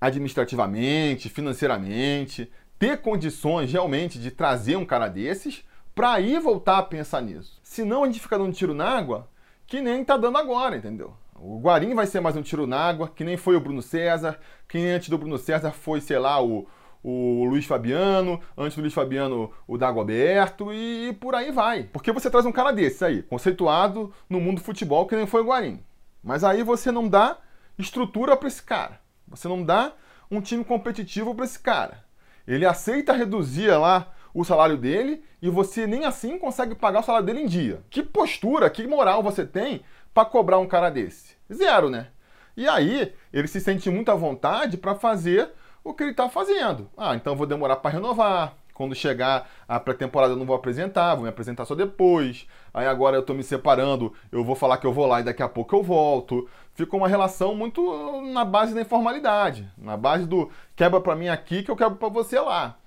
administrativamente, 0.00 1.28
financeiramente, 1.28 2.50
ter 2.78 3.02
condições 3.02 3.70
realmente 3.70 4.18
de 4.18 4.30
trazer 4.30 4.76
um 4.76 4.86
cara 4.86 5.08
desses 5.08 5.62
para 5.94 6.12
aí 6.12 6.38
voltar 6.38 6.78
a 6.78 6.82
pensar 6.82 7.20
nisso. 7.20 7.60
Senão 7.62 8.04
a 8.04 8.06
gente 8.06 8.20
fica 8.20 8.38
dando 8.38 8.54
tiro 8.54 8.72
na 8.72 8.88
água 8.88 9.28
que 9.70 9.80
nem 9.80 10.04
tá 10.04 10.16
dando 10.16 10.36
agora, 10.36 10.76
entendeu? 10.76 11.14
O 11.36 11.60
Guarim 11.60 11.94
vai 11.94 12.04
ser 12.04 12.18
mais 12.18 12.36
um 12.36 12.42
tiro 12.42 12.66
na 12.66 12.76
água, 12.76 13.08
que 13.08 13.22
nem 13.22 13.36
foi 13.36 13.54
o 13.54 13.60
Bruno 13.60 13.80
César, 13.80 14.36
que 14.68 14.76
nem 14.78 14.90
antes 14.90 15.08
do 15.08 15.16
Bruno 15.16 15.38
César 15.38 15.70
foi, 15.70 16.00
sei 16.00 16.18
lá, 16.18 16.42
o, 16.42 16.66
o 17.04 17.44
Luiz 17.44 17.66
Fabiano, 17.66 18.40
antes 18.58 18.74
do 18.74 18.80
Luiz 18.80 18.92
Fabiano 18.92 19.52
o 19.68 19.78
Dagoberto 19.78 20.74
e 20.74 21.16
por 21.20 21.36
aí 21.36 21.52
vai. 21.52 21.84
Porque 21.84 22.10
você 22.10 22.28
traz 22.28 22.44
um 22.44 22.50
cara 22.50 22.72
desse 22.72 23.04
aí, 23.04 23.22
conceituado 23.22 24.12
no 24.28 24.40
mundo 24.40 24.56
do 24.56 24.64
futebol, 24.64 25.06
que 25.06 25.14
nem 25.14 25.24
foi 25.24 25.40
o 25.40 25.46
Guarim. 25.46 25.80
Mas 26.20 26.42
aí 26.42 26.64
você 26.64 26.90
não 26.90 27.08
dá 27.08 27.38
estrutura 27.78 28.36
para 28.36 28.48
esse 28.48 28.64
cara. 28.64 29.00
Você 29.28 29.46
não 29.46 29.62
dá 29.62 29.92
um 30.28 30.40
time 30.40 30.64
competitivo 30.64 31.32
para 31.32 31.44
esse 31.44 31.60
cara. 31.60 32.04
Ele 32.44 32.66
aceita 32.66 33.12
reduzir 33.12 33.70
lá 33.78 34.12
o 34.34 34.44
salário 34.44 34.76
dele 34.76 35.22
e 35.40 35.48
você 35.48 35.86
nem 35.86 36.04
assim 36.04 36.38
consegue 36.38 36.74
pagar 36.74 37.00
o 37.00 37.02
salário 37.02 37.26
dele 37.26 37.40
em 37.40 37.46
dia. 37.46 37.82
Que 37.90 38.02
postura, 38.02 38.70
que 38.70 38.86
moral 38.86 39.22
você 39.22 39.44
tem 39.44 39.82
para 40.12 40.24
cobrar 40.24 40.58
um 40.58 40.66
cara 40.66 40.90
desse? 40.90 41.36
Zero, 41.52 41.90
né? 41.90 42.08
E 42.56 42.68
aí 42.68 43.12
ele 43.32 43.48
se 43.48 43.60
sente 43.60 43.88
muito 43.90 44.10
à 44.10 44.14
vontade 44.14 44.76
para 44.76 44.94
fazer 44.94 45.50
o 45.82 45.94
que 45.94 46.02
ele 46.02 46.10
está 46.10 46.28
fazendo. 46.28 46.90
Ah, 46.96 47.14
então 47.14 47.36
vou 47.36 47.46
demorar 47.46 47.76
para 47.76 47.92
renovar, 47.92 48.54
quando 48.80 48.94
chegar 48.94 49.46
a 49.68 49.78
pré-temporada 49.78 50.32
eu 50.32 50.38
não 50.38 50.46
vou 50.46 50.56
apresentar, 50.56 51.14
vou 51.14 51.24
me 51.24 51.28
apresentar 51.28 51.66
só 51.66 51.74
depois. 51.74 52.46
Aí 52.72 52.86
agora 52.86 53.14
eu 53.14 53.22
tô 53.22 53.34
me 53.34 53.42
separando, 53.42 54.14
eu 54.32 54.42
vou 54.42 54.56
falar 54.56 54.78
que 54.78 54.86
eu 54.86 54.92
vou 54.92 55.06
lá 55.06 55.20
e 55.20 55.24
daqui 55.24 55.42
a 55.42 55.48
pouco 55.50 55.76
eu 55.76 55.82
volto. 55.82 56.48
Fica 56.72 56.96
uma 56.96 57.06
relação 57.06 57.54
muito 57.54 58.22
na 58.32 58.42
base 58.42 58.74
da 58.74 58.80
informalidade, 58.80 59.70
na 59.76 59.98
base 59.98 60.24
do 60.26 60.50
quebra 60.74 60.98
para 60.98 61.14
mim 61.14 61.28
aqui 61.28 61.62
que 61.62 61.70
eu 61.70 61.76
quebro 61.76 61.96
para 61.96 62.08
você 62.08 62.40
lá. 62.40 62.79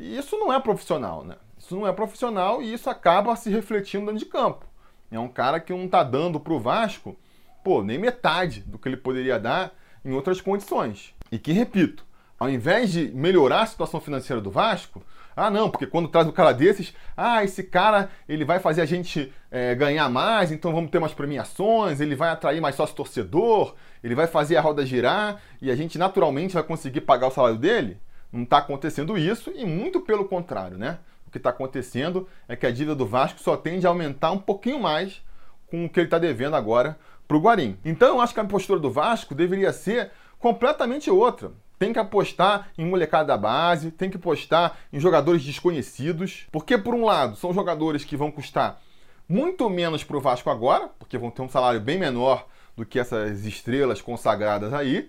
E 0.00 0.16
isso 0.16 0.38
não 0.38 0.50
é 0.50 0.58
profissional, 0.58 1.22
né? 1.22 1.36
Isso 1.58 1.76
não 1.76 1.86
é 1.86 1.92
profissional 1.92 2.62
e 2.62 2.72
isso 2.72 2.88
acaba 2.88 3.36
se 3.36 3.50
refletindo 3.50 4.06
dentro 4.06 4.18
de 4.18 4.24
campo. 4.24 4.64
É 5.10 5.18
um 5.18 5.28
cara 5.28 5.60
que 5.60 5.74
não 5.74 5.86
tá 5.86 6.02
dando 6.02 6.40
pro 6.40 6.58
Vasco, 6.58 7.14
pô, 7.62 7.82
nem 7.82 7.98
metade 7.98 8.60
do 8.60 8.78
que 8.78 8.88
ele 8.88 8.96
poderia 8.96 9.38
dar 9.38 9.74
em 10.02 10.12
outras 10.12 10.40
condições. 10.40 11.14
E 11.30 11.38
que, 11.38 11.52
repito, 11.52 12.06
ao 12.38 12.48
invés 12.48 12.90
de 12.90 13.10
melhorar 13.10 13.60
a 13.60 13.66
situação 13.66 14.00
financeira 14.00 14.40
do 14.40 14.50
Vasco, 14.50 15.02
ah, 15.36 15.50
não, 15.50 15.68
porque 15.68 15.86
quando 15.86 16.08
traz 16.08 16.26
um 16.26 16.32
cara 16.32 16.52
desses, 16.52 16.94
ah, 17.14 17.44
esse 17.44 17.62
cara 17.62 18.08
ele 18.26 18.44
vai 18.44 18.58
fazer 18.58 18.80
a 18.80 18.86
gente 18.86 19.30
é, 19.50 19.74
ganhar 19.74 20.08
mais, 20.08 20.50
então 20.50 20.72
vamos 20.72 20.90
ter 20.90 20.98
mais 20.98 21.12
premiações, 21.12 22.00
ele 22.00 22.14
vai 22.14 22.30
atrair 22.30 22.60
mais 22.60 22.74
sócio 22.74 22.96
torcedor, 22.96 23.74
ele 24.02 24.14
vai 24.14 24.26
fazer 24.26 24.56
a 24.56 24.62
roda 24.62 24.86
girar 24.86 25.42
e 25.60 25.70
a 25.70 25.76
gente 25.76 25.98
naturalmente 25.98 26.54
vai 26.54 26.62
conseguir 26.62 27.02
pagar 27.02 27.28
o 27.28 27.30
salário 27.30 27.58
dele. 27.58 28.00
Não 28.32 28.44
está 28.44 28.58
acontecendo 28.58 29.18
isso 29.18 29.52
e 29.54 29.64
muito 29.64 30.00
pelo 30.00 30.24
contrário, 30.24 30.78
né? 30.78 30.98
O 31.26 31.30
que 31.30 31.38
está 31.38 31.50
acontecendo 31.50 32.28
é 32.48 32.56
que 32.56 32.66
a 32.66 32.70
dívida 32.70 32.94
do 32.94 33.06
Vasco 33.06 33.40
só 33.40 33.56
tende 33.56 33.86
a 33.86 33.90
aumentar 33.90 34.32
um 34.32 34.38
pouquinho 34.38 34.80
mais 34.80 35.22
com 35.68 35.84
o 35.84 35.88
que 35.88 36.00
ele 36.00 36.06
está 36.06 36.18
devendo 36.18 36.56
agora 36.56 36.98
para 37.26 37.36
o 37.36 37.40
Guarim. 37.40 37.78
Então 37.84 38.08
eu 38.08 38.20
acho 38.20 38.34
que 38.34 38.40
a 38.40 38.44
postura 38.44 38.80
do 38.80 38.90
Vasco 38.90 39.34
deveria 39.34 39.72
ser 39.72 40.10
completamente 40.38 41.10
outra. 41.10 41.52
Tem 41.78 41.92
que 41.92 41.98
apostar 41.98 42.68
em 42.76 42.84
molecada 42.84 43.28
da 43.28 43.36
base, 43.36 43.90
tem 43.90 44.10
que 44.10 44.16
apostar 44.16 44.76
em 44.92 44.98
jogadores 44.98 45.42
desconhecidos, 45.42 46.46
porque 46.50 46.76
por 46.76 46.94
um 46.94 47.04
lado 47.04 47.36
são 47.36 47.54
jogadores 47.54 48.04
que 48.04 48.16
vão 48.16 48.30
custar 48.30 48.80
muito 49.28 49.70
menos 49.70 50.02
para 50.02 50.16
o 50.16 50.20
Vasco 50.20 50.50
agora, 50.50 50.90
porque 50.98 51.16
vão 51.16 51.30
ter 51.30 51.42
um 51.42 51.48
salário 51.48 51.80
bem 51.80 51.96
menor 51.96 52.48
do 52.76 52.84
que 52.84 52.98
essas 52.98 53.44
estrelas 53.46 54.02
consagradas 54.02 54.72
aí, 54.74 55.08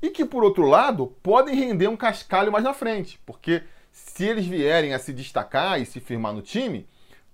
e 0.00 0.10
que 0.10 0.24
por 0.24 0.44
outro 0.44 0.66
lado 0.66 1.14
podem 1.22 1.54
render 1.54 1.88
um 1.88 1.96
cascalho 1.96 2.52
mais 2.52 2.64
na 2.64 2.72
frente, 2.72 3.20
porque 3.26 3.62
se 3.90 4.24
eles 4.24 4.46
vierem 4.46 4.94
a 4.94 4.98
se 4.98 5.12
destacar 5.12 5.80
e 5.80 5.86
se 5.86 6.00
firmar 6.00 6.32
no 6.32 6.42
time, 6.42 6.86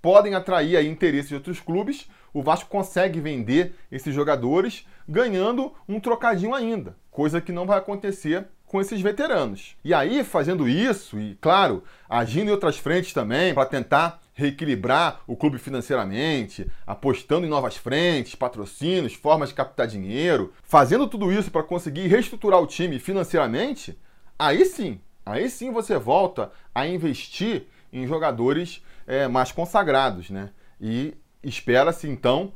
podem 0.02 0.34
atrair 0.34 0.76
aí 0.76 0.88
interesse 0.88 1.28
de 1.28 1.34
outros 1.34 1.60
clubes. 1.60 2.08
O 2.32 2.42
Vasco 2.42 2.68
consegue 2.68 3.20
vender 3.20 3.74
esses 3.90 4.14
jogadores 4.14 4.86
ganhando 5.08 5.72
um 5.88 5.98
trocadinho 6.00 6.54
ainda, 6.54 6.96
coisa 7.10 7.40
que 7.40 7.52
não 7.52 7.66
vai 7.66 7.78
acontecer 7.78 8.46
com 8.66 8.80
esses 8.80 9.00
veteranos. 9.00 9.76
E 9.82 9.94
aí, 9.94 10.22
fazendo 10.22 10.68
isso, 10.68 11.18
e 11.18 11.36
claro, 11.40 11.82
agindo 12.08 12.48
em 12.48 12.52
outras 12.52 12.76
frentes 12.76 13.12
também, 13.12 13.54
para 13.54 13.64
tentar 13.64 14.20
reequilibrar 14.38 15.20
o 15.26 15.36
clube 15.36 15.58
financeiramente, 15.58 16.70
apostando 16.86 17.44
em 17.44 17.50
novas 17.50 17.76
frentes, 17.76 18.36
patrocínios, 18.36 19.14
formas 19.14 19.48
de 19.48 19.56
captar 19.56 19.88
dinheiro, 19.88 20.52
fazendo 20.62 21.08
tudo 21.08 21.32
isso 21.32 21.50
para 21.50 21.64
conseguir 21.64 22.06
reestruturar 22.06 22.60
o 22.60 22.66
time 22.66 23.00
financeiramente, 23.00 23.98
aí 24.38 24.64
sim, 24.64 25.00
aí 25.26 25.50
sim 25.50 25.72
você 25.72 25.98
volta 25.98 26.52
a 26.72 26.86
investir 26.86 27.66
em 27.92 28.06
jogadores 28.06 28.80
é, 29.08 29.26
mais 29.26 29.50
consagrados, 29.50 30.30
né? 30.30 30.50
E 30.80 31.14
espera-se 31.42 32.08
então 32.08 32.52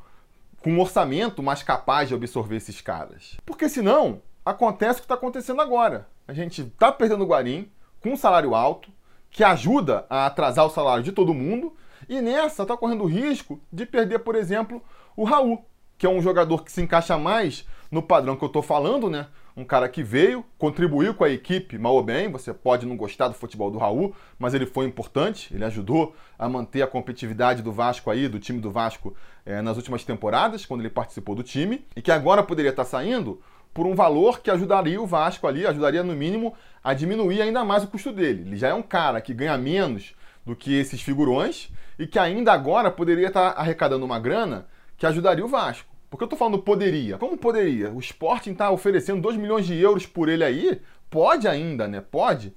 com 0.62 0.74
um 0.74 0.80
orçamento 0.80 1.42
mais 1.42 1.64
capaz 1.64 2.08
de 2.08 2.14
absorver 2.14 2.58
esses 2.58 2.80
caras. 2.80 3.36
Porque 3.44 3.68
senão, 3.68 4.22
acontece 4.46 5.00
o 5.00 5.02
que 5.02 5.06
está 5.06 5.14
acontecendo 5.14 5.60
agora. 5.60 6.06
A 6.28 6.32
gente 6.32 6.62
está 6.62 6.92
perdendo 6.92 7.24
o 7.24 7.26
Guarim 7.26 7.68
com 8.00 8.10
um 8.10 8.16
salário 8.16 8.54
alto, 8.54 8.88
que 9.32 9.42
ajuda 9.42 10.06
a 10.08 10.26
atrasar 10.26 10.64
o 10.64 10.70
salário 10.70 11.02
de 11.02 11.10
todo 11.10 11.34
mundo, 11.34 11.74
e 12.08 12.20
nessa 12.20 12.62
está 12.62 12.76
correndo 12.76 13.02
o 13.02 13.08
risco 13.08 13.60
de 13.72 13.84
perder, 13.84 14.20
por 14.20 14.36
exemplo, 14.36 14.80
o 15.16 15.24
Raul, 15.24 15.64
que 15.98 16.06
é 16.06 16.08
um 16.08 16.22
jogador 16.22 16.62
que 16.62 16.70
se 16.70 16.82
encaixa 16.82 17.18
mais 17.18 17.66
no 17.90 18.02
padrão 18.02 18.36
que 18.36 18.44
eu 18.44 18.48
estou 18.48 18.62
falando, 18.62 19.10
né? 19.10 19.26
um 19.56 19.64
cara 19.64 19.88
que 19.88 20.02
veio, 20.02 20.44
contribuiu 20.56 21.14
com 21.14 21.24
a 21.24 21.30
equipe 21.30 21.78
mal 21.78 21.94
ou 21.94 22.02
bem. 22.02 22.30
Você 22.30 22.52
pode 22.54 22.86
não 22.86 22.96
gostar 22.96 23.28
do 23.28 23.34
futebol 23.34 23.70
do 23.70 23.78
Raul, 23.78 24.14
mas 24.38 24.54
ele 24.54 24.66
foi 24.66 24.86
importante. 24.86 25.54
Ele 25.54 25.64
ajudou 25.64 26.14
a 26.38 26.48
manter 26.48 26.82
a 26.82 26.86
competitividade 26.86 27.62
do 27.62 27.72
Vasco 27.72 28.10
aí, 28.10 28.28
do 28.28 28.38
time 28.38 28.60
do 28.60 28.70
Vasco, 28.70 29.14
é, 29.44 29.60
nas 29.60 29.76
últimas 29.76 30.04
temporadas, 30.04 30.64
quando 30.64 30.80
ele 30.80 30.90
participou 30.90 31.34
do 31.34 31.42
time. 31.42 31.84
E 31.94 32.00
que 32.00 32.10
agora 32.10 32.42
poderia 32.42 32.70
estar 32.70 32.84
saindo 32.84 33.40
por 33.72 33.86
um 33.86 33.94
valor 33.94 34.40
que 34.40 34.50
ajudaria 34.50 35.00
o 35.00 35.06
Vasco 35.06 35.46
ali, 35.46 35.66
ajudaria 35.66 36.02
no 36.02 36.14
mínimo 36.14 36.54
a 36.82 36.94
diminuir 36.94 37.40
ainda 37.40 37.64
mais 37.64 37.84
o 37.84 37.88
custo 37.88 38.12
dele. 38.12 38.42
Ele 38.42 38.56
já 38.56 38.68
é 38.68 38.74
um 38.74 38.82
cara 38.82 39.20
que 39.20 39.32
ganha 39.32 39.56
menos 39.56 40.14
do 40.44 40.54
que 40.54 40.74
esses 40.74 41.00
figurões 41.00 41.70
e 41.98 42.06
que 42.06 42.18
ainda 42.18 42.52
agora 42.52 42.90
poderia 42.90 43.28
estar 43.28 43.50
arrecadando 43.50 44.04
uma 44.04 44.18
grana 44.18 44.66
que 44.96 45.06
ajudaria 45.06 45.44
o 45.44 45.48
Vasco. 45.48 45.88
Porque 46.10 46.24
eu 46.24 46.28
tô 46.28 46.36
falando 46.36 46.58
poderia. 46.58 47.16
Como 47.16 47.38
poderia? 47.38 47.90
O 47.90 47.98
Sporting 47.98 48.52
tá 48.52 48.70
oferecendo 48.70 49.22
2 49.22 49.36
milhões 49.36 49.66
de 49.66 49.78
euros 49.78 50.04
por 50.04 50.28
ele 50.28 50.44
aí? 50.44 50.80
Pode 51.08 51.48
ainda, 51.48 51.88
né? 51.88 52.02
Pode. 52.02 52.54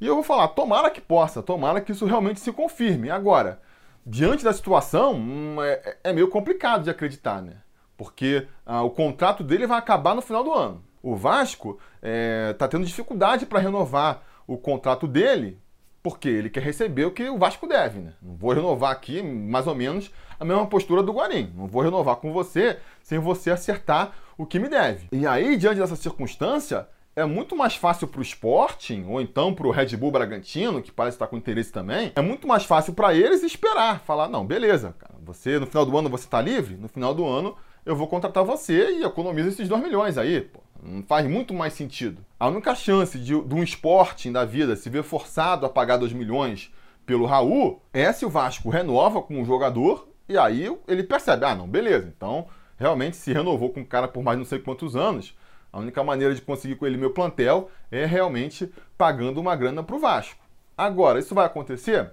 E 0.00 0.06
eu 0.06 0.14
vou 0.14 0.24
falar, 0.24 0.48
tomara 0.48 0.90
que 0.90 1.00
possa, 1.00 1.42
tomara 1.42 1.80
que 1.80 1.92
isso 1.92 2.06
realmente 2.06 2.40
se 2.40 2.52
confirme. 2.52 3.10
Agora, 3.10 3.60
diante 4.04 4.42
da 4.42 4.52
situação, 4.52 5.14
hum, 5.14 5.62
é, 5.62 5.96
é, 6.04 6.12
meio 6.12 6.28
complicado 6.28 6.84
de 6.84 6.90
acreditar, 6.90 7.42
né? 7.42 7.54
Porque 7.98 8.46
ah, 8.64 8.82
o 8.82 8.90
contrato 8.90 9.44
dele 9.44 9.66
vai 9.66 9.76
acabar 9.76 10.14
no 10.14 10.22
final 10.22 10.42
do 10.42 10.54
ano. 10.54 10.82
O 11.02 11.14
Vasco 11.14 11.78
está 11.96 12.64
é, 12.64 12.68
tendo 12.68 12.86
dificuldade 12.86 13.44
para 13.44 13.58
renovar 13.58 14.22
o 14.46 14.56
contrato 14.56 15.06
dele 15.06 15.58
porque 16.02 16.28
ele 16.28 16.48
quer 16.48 16.62
receber 16.62 17.04
o 17.04 17.10
que 17.10 17.28
o 17.28 17.36
Vasco 17.36 17.66
deve, 17.66 17.98
né? 17.98 18.12
Não 18.22 18.34
vou 18.36 18.52
renovar 18.52 18.92
aqui, 18.92 19.20
mais 19.20 19.66
ou 19.66 19.74
menos, 19.74 20.10
a 20.38 20.44
mesma 20.44 20.66
postura 20.66 21.02
do 21.02 21.12
Guarim. 21.12 21.52
Não 21.54 21.66
vou 21.66 21.82
renovar 21.82 22.16
com 22.16 22.32
você 22.32 22.78
sem 23.02 23.18
você 23.18 23.50
acertar 23.50 24.12
o 24.38 24.46
que 24.46 24.58
me 24.58 24.68
deve. 24.68 25.08
E 25.10 25.26
aí, 25.26 25.56
diante 25.56 25.80
dessa 25.80 25.96
circunstância, 25.96 26.88
é 27.16 27.24
muito 27.24 27.56
mais 27.56 27.74
fácil 27.74 28.06
para 28.06 28.20
o 28.20 28.22
Sporting, 28.22 29.04
ou 29.08 29.20
então 29.20 29.52
para 29.52 29.66
o 29.66 29.72
Red 29.72 29.96
Bull 29.96 30.12
Bragantino, 30.12 30.80
que 30.80 30.92
parece 30.92 31.16
estar 31.16 31.26
com 31.26 31.36
interesse 31.36 31.72
também, 31.72 32.12
é 32.14 32.22
muito 32.22 32.46
mais 32.46 32.64
fácil 32.64 32.94
para 32.94 33.12
eles 33.12 33.42
esperar, 33.42 34.00
falar, 34.00 34.28
não, 34.28 34.46
beleza, 34.46 34.94
cara, 34.98 35.14
você 35.20 35.58
no 35.58 35.66
final 35.66 35.84
do 35.84 35.98
ano 35.98 36.08
você 36.08 36.24
está 36.24 36.40
livre, 36.40 36.76
no 36.76 36.88
final 36.88 37.12
do 37.12 37.26
ano 37.26 37.56
eu 37.84 37.96
vou 37.96 38.06
contratar 38.06 38.44
você 38.44 38.98
e 38.98 39.04
economizo 39.04 39.48
esses 39.48 39.68
2 39.68 39.82
milhões 39.82 40.18
aí, 40.18 40.42
pô. 40.42 40.60
Faz 41.06 41.26
muito 41.26 41.52
mais 41.52 41.72
sentido. 41.72 42.24
A 42.38 42.46
única 42.48 42.74
chance 42.74 43.18
de, 43.18 43.40
de 43.40 43.54
um 43.54 43.62
Sporting 43.64 44.30
da 44.30 44.44
vida 44.44 44.76
se 44.76 44.88
ver 44.88 45.02
forçado 45.02 45.66
a 45.66 45.68
pagar 45.68 45.96
2 45.96 46.12
milhões 46.12 46.72
pelo 47.04 47.26
Raul 47.26 47.82
é 47.92 48.12
se 48.12 48.24
o 48.24 48.30
Vasco 48.30 48.70
renova 48.70 49.20
com 49.20 49.42
o 49.42 49.44
jogador 49.44 50.08
e 50.28 50.38
aí 50.38 50.70
ele 50.86 51.02
percebe, 51.02 51.46
ah, 51.46 51.54
não, 51.54 51.66
beleza, 51.66 52.12
então 52.14 52.46
realmente 52.76 53.16
se 53.16 53.32
renovou 53.32 53.70
com 53.70 53.80
o 53.80 53.86
cara 53.86 54.06
por 54.06 54.22
mais 54.22 54.38
não 54.38 54.44
sei 54.44 54.58
quantos 54.60 54.94
anos, 54.94 55.36
a 55.72 55.78
única 55.80 56.04
maneira 56.04 56.34
de 56.34 56.40
conseguir 56.40 56.76
com 56.76 56.86
ele 56.86 56.96
meu 56.96 57.10
plantel 57.10 57.70
é 57.90 58.04
realmente 58.04 58.72
pagando 58.96 59.40
uma 59.40 59.56
grana 59.56 59.82
pro 59.82 59.98
Vasco. 59.98 60.40
Agora, 60.76 61.18
isso 61.18 61.34
vai 61.34 61.44
acontecer? 61.44 62.12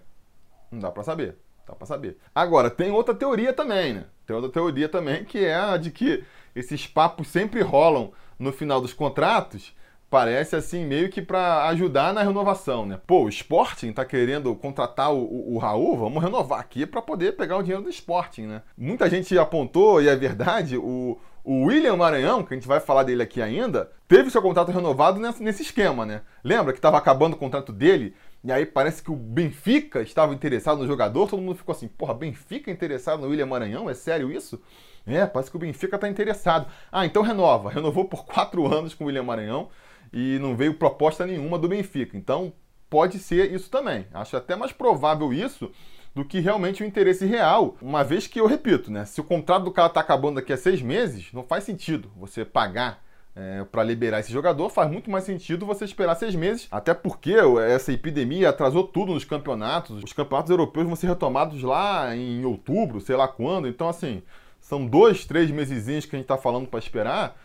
Não 0.72 0.80
dá 0.80 0.92
para 0.92 1.04
saber. 1.04 1.38
Dá 1.68 1.74
para 1.74 1.86
saber. 1.86 2.18
Agora, 2.34 2.70
tem 2.70 2.92
outra 2.92 3.14
teoria 3.14 3.54
também, 3.54 3.94
né? 3.94 4.06
Tem 4.26 4.36
outra 4.36 4.52
teoria 4.52 4.90
também 4.90 5.24
que 5.24 5.44
é 5.44 5.56
a 5.56 5.78
de 5.78 5.92
que 5.92 6.24
esses 6.56 6.88
papos 6.88 7.28
sempre 7.28 7.62
rolam 7.62 8.12
no 8.40 8.52
final 8.52 8.82
dos 8.82 8.94
contratos 8.94 9.74
parece 10.10 10.56
assim 10.56 10.86
meio 10.86 11.10
que 11.10 11.22
para 11.22 11.68
ajudar 11.70 12.14
na 12.14 12.24
renovação, 12.24 12.86
né? 12.86 13.00
Pô, 13.06 13.24
o 13.24 13.30
Sporting 13.30 13.92
tá 13.92 14.06
querendo 14.06 14.56
contratar 14.56 15.14
o, 15.14 15.18
o, 15.18 15.56
o 15.56 15.58
Raul, 15.58 15.98
vamos 15.98 16.24
renovar 16.24 16.60
aqui 16.60 16.86
para 16.86 17.02
poder 17.02 17.36
pegar 17.36 17.58
o 17.58 17.62
dinheiro 17.62 17.84
do 17.84 17.90
Sporting, 17.90 18.44
né? 18.44 18.62
Muita 18.78 19.10
gente 19.10 19.38
apontou, 19.38 20.02
e 20.02 20.08
é 20.08 20.16
verdade, 20.16 20.78
o, 20.78 21.20
o 21.44 21.66
William 21.66 21.96
Maranhão, 21.96 22.44
que 22.44 22.54
a 22.54 22.58
gente 22.58 22.68
vai 22.68 22.80
falar 22.80 23.04
dele 23.04 23.24
aqui 23.24 23.42
ainda, 23.42 23.92
teve 24.08 24.30
seu 24.30 24.42
contrato 24.42 24.72
renovado 24.72 25.20
nesse, 25.20 25.64
esquema, 25.64 26.06
né? 26.06 26.22
Lembra 26.44 26.72
que 26.72 26.80
estava 26.80 26.98
acabando 26.98 27.34
o 27.34 27.38
contrato 27.38 27.74
dele 27.74 28.16
e 28.46 28.52
aí 28.52 28.64
parece 28.64 29.02
que 29.02 29.10
o 29.10 29.16
Benfica 29.16 30.04
estava 30.04 30.32
interessado 30.32 30.78
no 30.78 30.86
jogador, 30.86 31.28
todo 31.28 31.42
mundo 31.42 31.58
ficou 31.58 31.74
assim, 31.74 31.88
porra, 31.88 32.14
Benfica 32.14 32.70
interessado 32.70 33.22
no 33.22 33.30
William 33.30 33.48
Maranhão? 33.48 33.90
É 33.90 33.96
sério 33.96 34.32
isso? 34.32 34.62
É, 35.04 35.26
parece 35.26 35.50
que 35.50 35.58
o 35.58 35.60
Benfica 35.60 35.96
está 35.96 36.08
interessado. 36.08 36.68
Ah, 36.92 37.08
então 37.08 37.24
renova. 37.24 37.72
Renovou 37.72 38.06
por 38.06 38.24
quatro 38.24 38.66
anos 38.72 38.94
com 38.94 39.04
o 39.04 39.08
William 39.08 39.24
Maranhão 39.24 39.70
e 40.14 40.38
não 40.38 40.56
veio 40.56 40.76
proposta 40.76 41.26
nenhuma 41.26 41.58
do 41.58 41.68
Benfica. 41.68 42.16
Então 42.16 42.54
pode 42.88 43.18
ser 43.18 43.52
isso 43.52 43.68
também. 43.68 44.06
Acho 44.14 44.38
até 44.38 44.56
mais 44.56 44.72
provável 44.72 45.34
isso 45.34 45.72
do 46.14 46.24
que 46.24 46.40
realmente 46.40 46.84
o 46.84 46.86
interesse 46.86 47.26
real. 47.26 47.76
Uma 47.82 48.04
vez 48.04 48.28
que 48.28 48.40
eu 48.40 48.46
repito, 48.46 48.92
né? 48.92 49.06
Se 49.06 49.20
o 49.20 49.24
contrato 49.24 49.64
do 49.64 49.72
cara 49.72 49.88
está 49.88 50.02
acabando 50.02 50.36
daqui 50.36 50.54
a 50.54 50.58
seis 50.58 50.84
meses, 50.84 51.34
não 51.34 51.42
faz 51.42 51.64
sentido 51.64 52.12
você 52.16 52.46
pagar 52.46 53.04
é, 53.36 53.66
para 53.66 53.84
liberar 53.84 54.20
esse 54.20 54.32
jogador, 54.32 54.70
faz 54.70 54.90
muito 54.90 55.12
mais 55.12 55.26
sentido 55.26 55.66
você 55.66 55.84
esperar 55.84 56.16
seis 56.16 56.34
meses, 56.36 56.68
até 56.72 56.94
porque 56.94 57.36
essa 57.68 57.92
epidemia 57.92 58.50
atrasou 58.50 58.86
tudo 58.86 59.14
nos 59.14 59.26
campeonatos. 59.26 60.04
Os 60.04 60.14
campeonatos 60.14 60.52
europeus 60.52 60.86
vão 60.86 60.96
ser 60.96 61.08
retomados 61.08 61.62
lá 61.62 62.16
em 62.16 62.46
outubro, 62.46 63.02
sei 63.02 63.16
lá 63.16 63.28
quando. 63.28 63.68
Então, 63.68 63.90
assim, 63.90 64.24
são 64.60 64.86
dois, 64.86 65.26
três 65.26 65.52
mesezinhos 65.52 66.06
que 66.06 66.16
a 66.16 66.20
gente 66.20 66.26
está 66.26 66.38
falando 66.38 66.68
para 66.68 66.80
esperar 66.80 67.38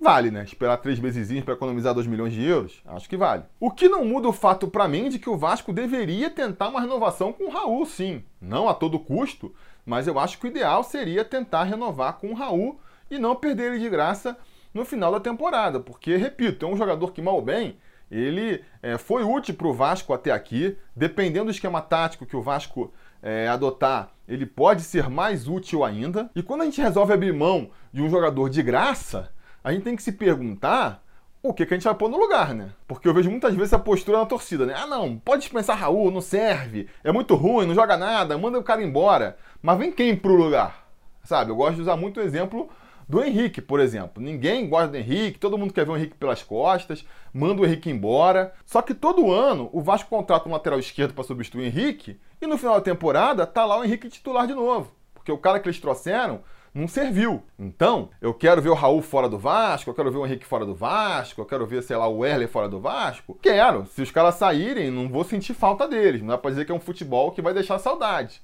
vale, 0.00 0.30
né? 0.30 0.44
Esperar 0.44 0.76
três 0.78 0.98
meses 0.98 1.42
para 1.42 1.54
economizar 1.54 1.94
2 1.94 2.06
milhões 2.06 2.32
de 2.32 2.44
euros, 2.44 2.80
acho 2.86 3.08
que 3.08 3.16
vale. 3.16 3.42
O 3.58 3.70
que 3.70 3.88
não 3.88 4.04
muda 4.04 4.28
o 4.28 4.32
fato 4.32 4.68
para 4.68 4.88
mim 4.88 5.08
de 5.08 5.18
que 5.18 5.28
o 5.28 5.36
Vasco 5.36 5.72
deveria 5.72 6.30
tentar 6.30 6.68
uma 6.68 6.80
renovação 6.80 7.32
com 7.32 7.44
o 7.44 7.50
Raul, 7.50 7.84
sim. 7.84 8.22
Não 8.40 8.68
a 8.68 8.74
todo 8.74 8.98
custo, 8.98 9.52
mas 9.84 10.06
eu 10.06 10.18
acho 10.18 10.38
que 10.38 10.46
o 10.46 10.48
ideal 10.48 10.84
seria 10.84 11.24
tentar 11.24 11.64
renovar 11.64 12.14
com 12.14 12.30
o 12.30 12.34
Raul 12.34 12.80
e 13.10 13.18
não 13.18 13.34
perder 13.34 13.72
ele 13.72 13.80
de 13.80 13.88
graça 13.88 14.36
no 14.78 14.84
final 14.84 15.12
da 15.12 15.20
temporada, 15.20 15.80
porque, 15.80 16.16
repito, 16.16 16.64
é 16.64 16.68
um 16.68 16.76
jogador 16.76 17.12
que, 17.12 17.20
mal 17.20 17.42
bem, 17.42 17.76
ele 18.10 18.64
é, 18.82 18.96
foi 18.96 19.22
útil 19.22 19.54
para 19.54 19.66
o 19.66 19.74
Vasco 19.74 20.14
até 20.14 20.30
aqui, 20.30 20.76
dependendo 20.96 21.46
do 21.46 21.50
esquema 21.50 21.82
tático 21.82 22.24
que 22.24 22.36
o 22.36 22.40
Vasco 22.40 22.92
é, 23.22 23.48
adotar, 23.48 24.10
ele 24.26 24.46
pode 24.46 24.82
ser 24.82 25.08
mais 25.10 25.48
útil 25.48 25.84
ainda. 25.84 26.30
E 26.34 26.42
quando 26.42 26.62
a 26.62 26.64
gente 26.64 26.80
resolve 26.80 27.12
abrir 27.12 27.32
mão 27.32 27.70
de 27.92 28.00
um 28.00 28.08
jogador 28.08 28.48
de 28.48 28.62
graça, 28.62 29.30
a 29.62 29.72
gente 29.72 29.82
tem 29.82 29.96
que 29.96 30.02
se 30.02 30.12
perguntar 30.12 31.02
o 31.42 31.52
que, 31.52 31.66
que 31.66 31.74
a 31.74 31.76
gente 31.76 31.84
vai 31.84 31.94
pôr 31.94 32.08
no 32.08 32.18
lugar, 32.18 32.54
né? 32.54 32.70
Porque 32.86 33.06
eu 33.06 33.14
vejo 33.14 33.30
muitas 33.30 33.54
vezes 33.54 33.72
a 33.72 33.78
postura 33.78 34.18
na 34.18 34.26
torcida, 34.26 34.66
né? 34.66 34.74
Ah, 34.76 34.86
não, 34.86 35.18
pode 35.18 35.42
dispensar 35.42 35.78
Raul, 35.78 36.10
não 36.10 36.20
serve, 36.20 36.88
é 37.04 37.12
muito 37.12 37.34
ruim, 37.34 37.66
não 37.66 37.74
joga 37.74 37.96
nada, 37.96 38.36
manda 38.38 38.58
o 38.58 38.62
cara 38.62 38.82
embora. 38.82 39.36
Mas 39.62 39.78
vem 39.78 39.92
quem 39.92 40.16
pro 40.16 40.34
lugar? 40.34 40.88
Sabe? 41.22 41.50
Eu 41.50 41.56
gosto 41.56 41.76
de 41.76 41.82
usar 41.82 41.96
muito 41.96 42.20
o 42.20 42.22
exemplo 42.22 42.68
do 43.08 43.24
Henrique, 43.24 43.62
por 43.62 43.80
exemplo. 43.80 44.22
Ninguém 44.22 44.68
gosta 44.68 44.88
do 44.88 44.96
Henrique, 44.96 45.38
todo 45.38 45.56
mundo 45.56 45.72
quer 45.72 45.86
ver 45.86 45.92
o 45.92 45.96
Henrique 45.96 46.16
pelas 46.16 46.42
costas, 46.42 47.04
manda 47.32 47.62
o 47.62 47.64
Henrique 47.64 47.88
embora. 47.88 48.52
Só 48.66 48.82
que 48.82 48.92
todo 48.92 49.32
ano 49.32 49.70
o 49.72 49.80
Vasco 49.80 50.10
contrata 50.10 50.48
um 50.48 50.52
lateral 50.52 50.78
esquerdo 50.78 51.14
para 51.14 51.24
substituir 51.24 51.62
o 51.62 51.66
Henrique 51.66 52.20
e 52.40 52.46
no 52.46 52.58
final 52.58 52.74
da 52.74 52.80
temporada 52.80 53.46
tá 53.46 53.64
lá 53.64 53.78
o 53.78 53.84
Henrique 53.84 54.10
titular 54.10 54.46
de 54.46 54.54
novo. 54.54 54.92
Porque 55.14 55.32
o 55.32 55.38
cara 55.38 55.58
que 55.58 55.68
eles 55.68 55.80
trouxeram 55.80 56.40
não 56.74 56.86
serviu. 56.86 57.42
Então, 57.58 58.10
eu 58.20 58.34
quero 58.34 58.60
ver 58.60 58.68
o 58.68 58.74
Raul 58.74 59.00
fora 59.00 59.28
do 59.28 59.38
Vasco, 59.38 59.88
eu 59.88 59.94
quero 59.94 60.12
ver 60.12 60.18
o 60.18 60.26
Henrique 60.26 60.44
fora 60.44 60.66
do 60.66 60.74
Vasco, 60.74 61.40
eu 61.40 61.46
quero 61.46 61.66
ver, 61.66 61.82
sei 61.82 61.96
lá, 61.96 62.06
o 62.06 62.24
Erle 62.24 62.46
fora 62.46 62.68
do 62.68 62.78
Vasco. 62.78 63.38
Quero. 63.40 63.86
Se 63.86 64.02
os 64.02 64.10
caras 64.10 64.34
saírem, 64.34 64.90
não 64.90 65.08
vou 65.08 65.24
sentir 65.24 65.54
falta 65.54 65.88
deles. 65.88 66.20
Não 66.20 66.28
dá 66.28 66.38
pra 66.38 66.50
dizer 66.50 66.66
que 66.66 66.72
é 66.72 66.74
um 66.74 66.80
futebol 66.80 67.32
que 67.32 67.42
vai 67.42 67.54
deixar 67.54 67.78
saudade. 67.78 68.42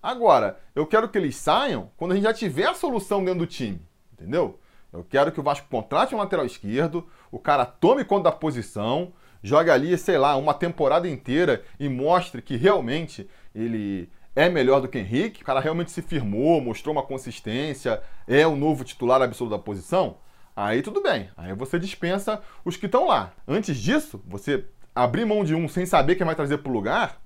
Agora, 0.00 0.60
eu 0.74 0.86
quero 0.86 1.08
que 1.08 1.18
eles 1.18 1.36
saiam 1.36 1.90
quando 1.96 2.12
a 2.12 2.14
gente 2.14 2.24
já 2.24 2.32
tiver 2.32 2.66
a 2.66 2.74
solução 2.74 3.24
dentro 3.24 3.40
do 3.40 3.46
time. 3.46 3.80
Entendeu? 4.24 4.58
Eu 4.90 5.04
quero 5.04 5.30
que 5.30 5.38
o 5.38 5.42
Vasco 5.42 5.68
contrate 5.68 6.14
um 6.14 6.18
lateral 6.18 6.46
esquerdo, 6.46 7.06
o 7.30 7.38
cara 7.38 7.66
tome 7.66 8.04
conta 8.04 8.24
da 8.24 8.32
posição, 8.32 9.12
jogue 9.42 9.68
ali, 9.68 9.98
sei 9.98 10.16
lá, 10.16 10.34
uma 10.36 10.54
temporada 10.54 11.06
inteira 11.06 11.62
e 11.78 11.88
mostre 11.88 12.40
que 12.40 12.56
realmente 12.56 13.28
ele 13.54 14.08
é 14.34 14.48
melhor 14.48 14.80
do 14.80 14.88
que 14.88 14.98
Henrique, 14.98 15.42
o 15.42 15.44
cara 15.44 15.60
realmente 15.60 15.90
se 15.90 16.00
firmou, 16.00 16.60
mostrou 16.60 16.94
uma 16.94 17.02
consistência, 17.02 18.02
é 18.26 18.46
o 18.46 18.56
novo 18.56 18.82
titular 18.82 19.20
absoluto 19.20 19.56
da 19.56 19.62
posição, 19.62 20.16
aí 20.56 20.80
tudo 20.80 21.02
bem. 21.02 21.28
Aí 21.36 21.52
você 21.52 21.78
dispensa 21.78 22.40
os 22.64 22.76
que 22.76 22.86
estão 22.86 23.06
lá. 23.06 23.32
Antes 23.46 23.76
disso, 23.76 24.22
você 24.26 24.64
abrir 24.94 25.26
mão 25.26 25.44
de 25.44 25.54
um 25.54 25.68
sem 25.68 25.84
saber 25.84 26.14
quem 26.14 26.24
vai 26.24 26.34
trazer 26.34 26.58
para 26.58 26.70
o 26.70 26.74
lugar, 26.74 27.20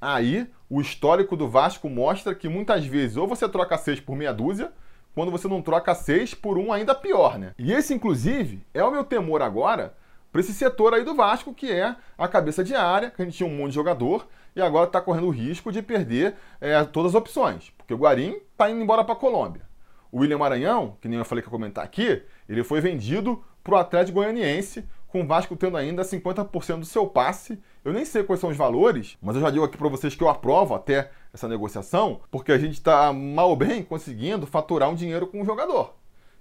aí 0.00 0.50
o 0.68 0.80
histórico 0.80 1.36
do 1.36 1.48
Vasco 1.48 1.88
mostra 1.88 2.34
que 2.34 2.48
muitas 2.48 2.84
vezes 2.84 3.16
ou 3.16 3.28
você 3.28 3.48
troca 3.48 3.78
seis 3.78 4.00
por 4.00 4.16
meia 4.16 4.32
dúzia, 4.32 4.72
quando 5.14 5.30
você 5.30 5.46
não 5.46 5.62
troca 5.62 5.94
seis 5.94 6.34
por 6.34 6.58
um 6.58 6.72
ainda 6.72 6.94
pior, 6.94 7.38
né? 7.38 7.54
E 7.58 7.72
esse, 7.72 7.94
inclusive, 7.94 8.66
é 8.74 8.82
o 8.82 8.90
meu 8.90 9.04
temor 9.04 9.42
agora 9.42 9.94
para 10.32 10.40
esse 10.40 10.52
setor 10.52 10.92
aí 10.92 11.04
do 11.04 11.14
Vasco, 11.14 11.54
que 11.54 11.70
é 11.70 11.94
a 12.18 12.26
cabeça 12.26 12.64
de 12.64 12.74
área, 12.74 13.10
que 13.10 13.22
a 13.22 13.24
gente 13.24 13.36
tinha 13.36 13.48
um 13.48 13.54
monte 13.54 13.68
de 13.68 13.76
jogador 13.76 14.26
e 14.56 14.60
agora 14.60 14.86
está 14.86 15.00
correndo 15.00 15.28
o 15.28 15.30
risco 15.30 15.70
de 15.70 15.80
perder 15.80 16.34
é, 16.60 16.82
todas 16.82 17.12
as 17.12 17.14
opções, 17.14 17.72
porque 17.78 17.94
o 17.94 17.96
Guarim 17.96 18.40
está 18.50 18.68
indo 18.68 18.82
embora 18.82 19.04
para 19.04 19.14
a 19.14 19.16
Colômbia. 19.16 19.62
O 20.10 20.18
William 20.18 20.38
Maranhão, 20.38 20.96
que 21.00 21.08
nem 21.08 21.18
eu 21.18 21.24
falei 21.24 21.42
que 21.42 21.48
ia 21.48 21.52
comentar 21.52 21.84
aqui, 21.84 22.22
ele 22.48 22.64
foi 22.64 22.80
vendido 22.80 23.44
para 23.62 23.74
o 23.74 23.78
Atlético 23.78 24.16
Goianiense, 24.16 24.84
com 25.14 25.22
o 25.22 25.26
Vasco 25.28 25.54
tendo 25.54 25.76
ainda 25.76 26.02
50% 26.02 26.80
do 26.80 26.84
seu 26.84 27.06
passe. 27.06 27.56
Eu 27.84 27.92
nem 27.92 28.04
sei 28.04 28.24
quais 28.24 28.40
são 28.40 28.50
os 28.50 28.56
valores, 28.56 29.16
mas 29.22 29.36
eu 29.36 29.42
já 29.42 29.48
digo 29.48 29.64
aqui 29.64 29.78
para 29.78 29.88
vocês 29.88 30.16
que 30.16 30.24
eu 30.24 30.28
aprovo 30.28 30.74
até 30.74 31.12
essa 31.32 31.46
negociação, 31.46 32.20
porque 32.32 32.50
a 32.50 32.58
gente 32.58 32.72
está 32.72 33.12
mal 33.12 33.54
bem 33.54 33.84
conseguindo 33.84 34.44
faturar 34.44 34.90
um 34.90 34.94
dinheiro 34.96 35.28
com 35.28 35.40
o 35.40 35.44
jogador. 35.44 35.94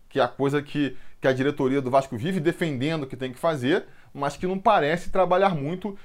Que 0.10 0.20
é 0.20 0.24
a 0.24 0.28
coisa 0.28 0.60
que, 0.60 0.98
que 1.22 1.28
a 1.28 1.34
diretoria 1.34 1.84
do 1.84 1.92
Vasco 1.92 2.18
vive 2.18 2.40
defendendo 2.40 3.06
que 3.06 3.16
tem 3.16 3.32
que 3.32 3.38
fazer, 3.38 3.86
mas 4.12 4.38
que 4.38 4.48
não 4.48 4.58
parece 4.58 5.12
trabalhar 5.12 5.54
muito 5.54 5.96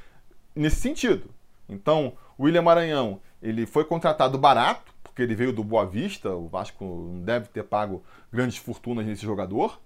nesse 0.55 0.77
sentido. 0.77 1.31
Então, 1.71 2.13
o 2.37 2.45
William 2.45 2.61
Maranhão, 2.61 3.19
ele 3.41 3.65
foi 3.65 3.87
contratado 3.87 4.37
barato, 4.37 4.93
porque 5.03 5.23
ele 5.23 5.35
veio 5.35 5.55
do 5.55 5.65
Boa 5.65 5.87
Vista, 5.87 6.35
o 6.35 6.49
Vasco 6.49 6.85
não 6.85 7.23
deve 7.23 7.49
ter 7.49 7.65
pago 7.65 8.05
grandes 8.31 8.59
fortunas 8.59 9.07
nesse 9.07 9.23
jogador. 9.23 9.81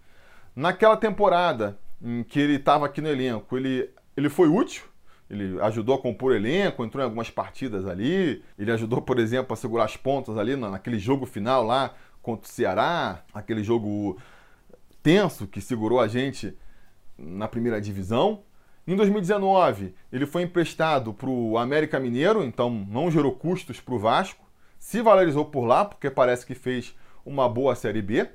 Naquela 0.54 0.96
temporada, 0.96 1.78
em 2.02 2.22
que 2.22 2.40
ele 2.40 2.56
estava 2.56 2.86
aqui 2.86 3.00
no 3.00 3.08
elenco, 3.08 3.56
ele, 3.56 3.90
ele 4.16 4.28
foi 4.28 4.48
útil, 4.48 4.84
ele 5.30 5.60
ajudou 5.62 5.94
a 5.94 5.98
compor 5.98 6.32
o 6.32 6.34
elenco, 6.34 6.84
entrou 6.84 7.00
em 7.02 7.04
algumas 7.04 7.30
partidas 7.30 7.86
ali, 7.86 8.42
ele 8.58 8.70
ajudou, 8.72 9.00
por 9.00 9.18
exemplo, 9.18 9.52
a 9.54 9.56
segurar 9.56 9.84
as 9.84 9.96
pontas 9.96 10.36
ali 10.36 10.56
naquele 10.56 10.98
jogo 10.98 11.24
final 11.24 11.64
lá 11.64 11.94
contra 12.20 12.46
o 12.46 12.52
Ceará, 12.52 13.24
aquele 13.32 13.62
jogo 13.62 14.18
tenso 15.02 15.46
que 15.46 15.60
segurou 15.60 16.00
a 16.00 16.08
gente 16.08 16.56
na 17.18 17.48
primeira 17.48 17.80
divisão. 17.80 18.42
Em 18.86 18.96
2019, 18.96 19.94
ele 20.12 20.26
foi 20.26 20.42
emprestado 20.42 21.14
para 21.14 21.30
o 21.30 21.56
América 21.56 22.00
Mineiro, 22.00 22.42
então 22.42 22.68
não 22.70 23.10
gerou 23.10 23.32
custos 23.32 23.80
para 23.80 23.94
o 23.94 23.98
Vasco. 23.98 24.44
Se 24.78 25.00
valorizou 25.00 25.44
por 25.44 25.64
lá, 25.64 25.84
porque 25.84 26.10
parece 26.10 26.44
que 26.44 26.54
fez 26.54 26.94
uma 27.24 27.48
boa 27.48 27.74
Série 27.74 28.02
B. 28.02 28.28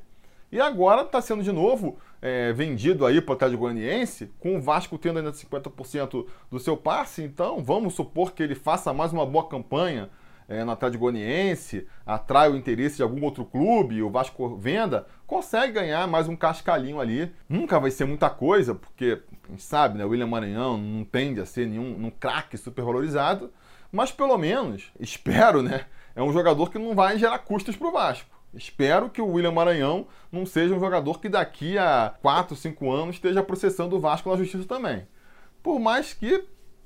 E 0.58 0.60
agora 0.60 1.04
está 1.04 1.22
sendo 1.22 1.43
de 1.43 1.52
novo 1.52 2.00
é, 2.20 2.52
vendido 2.52 3.06
aí 3.06 3.22
para 3.22 3.34
o 3.34 3.36
Atlético 3.36 3.60
Goianiense, 3.60 4.34
com 4.39 4.58
o 4.58 4.60
Vasco 4.60 4.98
tendo 4.98 5.20
ainda 5.20 5.32
50% 5.32 6.26
do 6.50 6.60
seu 6.60 6.76
passe. 6.76 7.22
Então, 7.22 7.63
vamos 7.63 7.93
supor 7.93 8.32
que 8.32 8.41
ele 8.41 8.56
faça 8.56 8.91
mais 8.91 9.13
uma 9.13 9.24
boa 9.24 9.48
campanha 9.48 10.10
é, 10.50 10.63
no 10.63 10.72
Atlético 10.72 11.02
Goianiense, 11.02 11.86
atrai 12.04 12.50
o 12.50 12.56
interesse 12.56 12.96
de 12.96 13.04
algum 13.04 13.24
outro 13.24 13.46
clube, 13.46 14.02
o 14.02 14.10
Vasco 14.10 14.56
venda, 14.56 15.06
consegue 15.28 15.74
ganhar 15.74 16.08
mais 16.08 16.28
um 16.28 16.36
cascalhinho 16.36 17.00
ali. 17.00 17.32
Nunca 17.48 17.80
vai 17.80 17.91
ser 17.91 18.06
muita 18.06 18.28
coisa, 18.28 18.74
porque, 18.74 19.22
gente 19.52 19.62
sabe, 19.62 20.00
né, 20.00 20.06
o 20.06 20.10
William 20.10 20.26
Maranhão 20.26 20.76
não 20.76 21.06
tende 21.06 21.39
a 21.39 21.46
ser 21.46 21.67
nenhum 21.67 22.04
um 22.04 22.10
craque 22.10 22.58
super 22.58 22.84
valorizado, 22.84 23.52
mas 23.91 24.12
pelo 24.12 24.36
menos, 24.39 24.91
espero, 25.00 25.62
né, 25.62 25.86
é 26.15 26.24
um 26.24 26.34
jogador 26.34 26.72
que 26.72 26.80
não 26.80 26.96
vai 26.96 27.20
gerar 27.20 27.38
custos 27.38 27.76
para 27.76 27.88
o 27.89 27.91
Vasco. 27.91 28.37
Espero 28.58 29.10
que 29.10 29.22
o 29.22 29.28
William 29.28 29.52
Maranhão 29.52 30.08
não 30.32 30.46
seja 30.46 30.74
um 30.74 30.80
jogador 30.80 31.22
que 31.22 31.30
daqui 31.30 31.78
a 31.78 32.15
4, 32.22 32.56
5 32.56 32.91
anos 32.91 33.15
esteja 33.15 33.43
processando 33.43 33.96
o 33.96 34.00
Vasco 34.00 34.30
na 34.30 34.38
justiça 34.38 34.67
também. 34.67 35.08
Por 35.62 35.80
mais 35.80 36.13
que, 36.13 36.43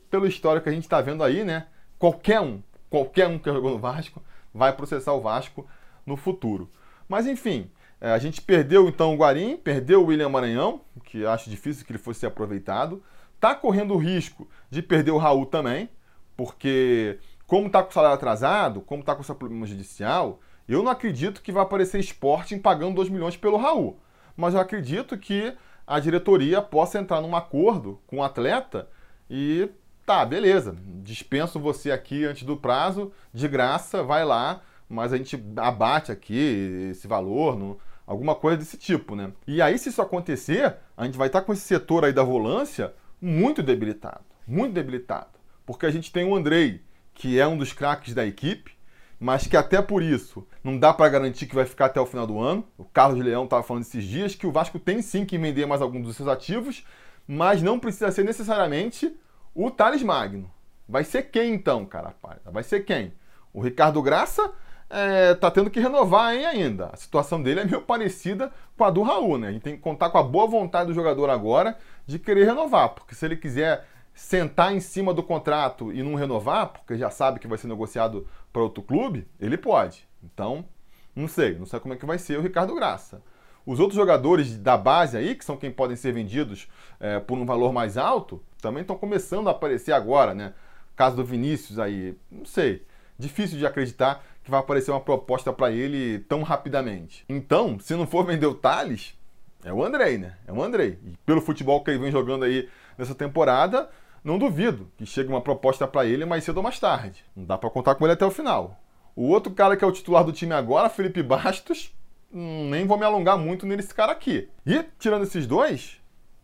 pelo 0.09 0.27
histórico 0.27 0.65
que 0.65 0.69
a 0.69 0.73
gente 0.73 0.83
está 0.83 0.99
vendo 1.01 1.23
aí, 1.23 1.43
né? 1.45 1.67
Qualquer 1.97 2.41
um, 2.41 2.61
qualquer 2.89 3.27
um 3.27 3.39
que 3.39 3.51
jogou 3.51 3.71
no 3.71 3.79
Vasco 3.79 4.21
vai 4.53 4.73
processar 4.73 5.13
o 5.13 5.21
Vasco 5.21 5.65
no 6.05 6.17
futuro. 6.17 6.69
Mas 7.07 7.25
enfim, 7.25 7.71
é, 8.01 8.11
a 8.11 8.17
gente 8.17 8.41
perdeu 8.41 8.89
então 8.89 9.13
o 9.13 9.17
Guarim, 9.17 9.55
perdeu 9.55 10.01
o 10.01 10.07
William 10.07 10.29
Maranhão, 10.29 10.81
que 11.05 11.25
acho 11.25 11.49
difícil 11.49 11.85
que 11.85 11.91
ele 11.91 11.99
fosse 11.99 12.25
aproveitado. 12.25 13.01
Está 13.35 13.55
correndo 13.55 13.93
o 13.93 13.97
risco 13.97 14.47
de 14.69 14.81
perder 14.81 15.11
o 15.11 15.17
Raul 15.17 15.45
também, 15.45 15.89
porque 16.35 17.17
como 17.47 17.67
está 17.67 17.81
com 17.81 17.89
o 17.89 17.93
salário 17.93 18.15
atrasado, 18.15 18.81
como 18.81 19.01
está 19.01 19.15
com 19.15 19.23
seu 19.23 19.35
problema 19.35 19.65
judicial, 19.65 20.39
eu 20.67 20.83
não 20.83 20.91
acredito 20.91 21.41
que 21.41 21.51
vai 21.51 21.63
aparecer 21.63 21.99
Sporting 21.99 22.59
pagando 22.59 22.95
2 22.95 23.09
milhões 23.09 23.37
pelo 23.37 23.57
Raul. 23.57 23.99
Mas 24.35 24.53
eu 24.53 24.59
acredito 24.59 25.17
que 25.17 25.53
a 25.85 25.99
diretoria 25.99 26.61
possa 26.61 26.99
entrar 26.99 27.21
num 27.21 27.35
acordo 27.35 27.99
com 28.07 28.17
o 28.17 28.23
atleta 28.23 28.87
e 29.29 29.69
tá, 30.05 30.25
beleza, 30.25 30.75
dispenso 31.03 31.59
você 31.59 31.91
aqui 31.91 32.25
antes 32.25 32.43
do 32.43 32.57
prazo, 32.57 33.11
de 33.33 33.47
graça, 33.47 34.03
vai 34.03 34.25
lá, 34.25 34.61
mas 34.87 35.13
a 35.13 35.17
gente 35.17 35.41
abate 35.57 36.11
aqui 36.11 36.89
esse 36.91 37.07
valor, 37.07 37.57
no, 37.57 37.79
alguma 38.05 38.35
coisa 38.35 38.57
desse 38.57 38.77
tipo, 38.77 39.15
né? 39.15 39.31
E 39.47 39.61
aí, 39.61 39.77
se 39.77 39.89
isso 39.89 40.01
acontecer, 40.01 40.75
a 40.97 41.05
gente 41.05 41.17
vai 41.17 41.27
estar 41.27 41.41
com 41.41 41.53
esse 41.53 41.61
setor 41.61 42.03
aí 42.03 42.11
da 42.11 42.23
volância 42.23 42.93
muito 43.21 43.63
debilitado, 43.63 44.25
muito 44.45 44.73
debilitado. 44.73 45.39
Porque 45.65 45.85
a 45.85 45.91
gente 45.91 46.11
tem 46.11 46.25
o 46.25 46.35
Andrei, 46.35 46.81
que 47.13 47.39
é 47.39 47.47
um 47.47 47.57
dos 47.57 47.71
craques 47.71 48.13
da 48.13 48.25
equipe, 48.25 48.73
mas 49.21 49.45
que 49.45 49.55
até 49.55 49.79
por 49.83 50.01
isso 50.01 50.47
não 50.63 50.79
dá 50.79 50.91
para 50.91 51.07
garantir 51.07 51.45
que 51.45 51.53
vai 51.53 51.63
ficar 51.63 51.85
até 51.85 52.01
o 52.01 52.07
final 52.07 52.25
do 52.25 52.39
ano. 52.39 52.65
O 52.75 52.83
Carlos 52.83 53.23
Leão 53.23 53.43
estava 53.43 53.61
falando 53.61 53.83
esses 53.83 54.03
dias 54.03 54.33
que 54.33 54.47
o 54.47 54.51
Vasco 54.51 54.79
tem 54.79 54.99
sim 54.99 55.23
que 55.25 55.37
vender 55.37 55.67
mais 55.67 55.79
alguns 55.79 56.07
dos 56.07 56.15
seus 56.15 56.27
ativos, 56.27 56.83
mas 57.27 57.61
não 57.61 57.77
precisa 57.77 58.11
ser 58.11 58.25
necessariamente 58.25 59.15
o 59.53 59.69
Thales 59.69 60.01
Magno. 60.01 60.49
Vai 60.89 61.03
ser 61.03 61.29
quem 61.29 61.53
então, 61.53 61.85
cara? 61.85 62.15
Vai 62.45 62.63
ser 62.63 62.79
quem? 62.79 63.13
O 63.53 63.61
Ricardo 63.61 64.01
Graça 64.01 64.51
é, 64.89 65.35
tá 65.35 65.51
tendo 65.51 65.69
que 65.69 65.79
renovar 65.79 66.33
hein, 66.33 66.47
ainda. 66.47 66.89
A 66.91 66.97
situação 66.97 67.43
dele 67.43 67.59
é 67.59 67.65
meio 67.65 67.83
parecida 67.83 68.51
com 68.75 68.83
a 68.83 68.89
do 68.89 69.03
Raul, 69.03 69.37
né? 69.37 69.49
A 69.49 69.51
gente 69.51 69.61
tem 69.61 69.75
que 69.75 69.83
contar 69.83 70.09
com 70.09 70.17
a 70.17 70.23
boa 70.23 70.47
vontade 70.47 70.87
do 70.87 70.95
jogador 70.95 71.29
agora 71.29 71.77
de 72.07 72.17
querer 72.17 72.45
renovar, 72.45 72.89
porque 72.89 73.13
se 73.13 73.23
ele 73.23 73.37
quiser 73.37 73.85
sentar 74.13 74.73
em 74.73 74.79
cima 74.79 75.13
do 75.13 75.23
contrato 75.23 75.91
e 75.91 76.03
não 76.03 76.15
renovar, 76.15 76.69
porque 76.69 76.97
já 76.97 77.09
sabe 77.09 77.39
que 77.39 77.47
vai 77.47 77.57
ser 77.57 77.67
negociado 77.67 78.27
para 78.51 78.61
outro 78.61 78.83
clube, 78.83 79.27
ele 79.39 79.57
pode. 79.57 80.07
Então, 80.23 80.65
não 81.15 81.27
sei, 81.27 81.57
não 81.57 81.65
sei 81.65 81.79
como 81.79 81.93
é 81.93 81.97
que 81.97 82.05
vai 82.05 82.17
ser 82.17 82.37
o 82.37 82.41
Ricardo 82.41 82.75
Graça. 82.75 83.21
Os 83.65 83.79
outros 83.79 83.95
jogadores 83.95 84.57
da 84.57 84.75
base 84.75 85.15
aí, 85.15 85.35
que 85.35 85.45
são 85.45 85.57
quem 85.57 85.71
podem 85.71 85.95
ser 85.95 86.11
vendidos 86.11 86.67
é, 86.99 87.19
por 87.19 87.37
um 87.37 87.45
valor 87.45 87.71
mais 87.71 87.97
alto, 87.97 88.41
também 88.61 88.81
estão 88.81 88.97
começando 88.97 89.47
a 89.47 89.51
aparecer 89.51 89.91
agora, 89.91 90.33
né? 90.33 90.53
Caso 90.95 91.15
do 91.15 91.25
Vinícius 91.25 91.77
aí, 91.77 92.17
não 92.31 92.45
sei. 92.45 92.85
Difícil 93.17 93.57
de 93.57 93.65
acreditar 93.65 94.23
que 94.43 94.49
vai 94.49 94.59
aparecer 94.59 94.89
uma 94.91 94.99
proposta 94.99 95.53
para 95.53 95.71
ele 95.71 96.19
tão 96.27 96.41
rapidamente. 96.41 97.23
Então, 97.29 97.79
se 97.79 97.95
não 97.95 98.07
for 98.07 98.25
vender 98.25 98.47
o 98.47 98.55
Thales, 98.55 99.15
é 99.63 99.71
o 99.71 99.83
Andrei, 99.83 100.17
né? 100.17 100.37
É 100.47 100.51
o 100.51 100.61
Andrei. 100.61 100.97
E 101.05 101.15
pelo 101.25 101.41
futebol 101.41 101.83
que 101.83 101.91
ele 101.91 101.99
vem 101.99 102.11
jogando 102.11 102.45
aí 102.45 102.67
nessa 102.97 103.13
temporada, 103.13 103.89
não 104.23 104.37
duvido 104.37 104.91
que 104.97 105.05
chegue 105.05 105.29
uma 105.29 105.41
proposta 105.41 105.87
para 105.87 106.05
ele 106.05 106.25
mais 106.25 106.43
cedo 106.43 106.57
ou 106.57 106.63
mais 106.63 106.79
tarde. 106.79 107.25
Não 107.35 107.43
dá 107.43 107.57
para 107.57 107.69
contar 107.69 107.95
com 107.95 108.05
ele 108.05 108.13
até 108.13 108.25
o 108.25 108.31
final. 108.31 108.79
O 109.15 109.27
outro 109.27 109.51
cara 109.51 109.75
que 109.75 109.83
é 109.83 109.87
o 109.87 109.91
titular 109.91 110.23
do 110.23 110.31
time 110.31 110.53
agora, 110.53 110.89
Felipe 110.89 111.23
Bastos, 111.23 111.93
hum, 112.31 112.69
nem 112.69 112.85
vou 112.85 112.97
me 112.97 113.05
alongar 113.05 113.37
muito 113.37 113.65
nesse 113.65 113.93
cara 113.93 114.11
aqui. 114.11 114.49
E, 114.65 114.83
tirando 114.99 115.23
esses 115.23 115.47
dois, 115.47 115.99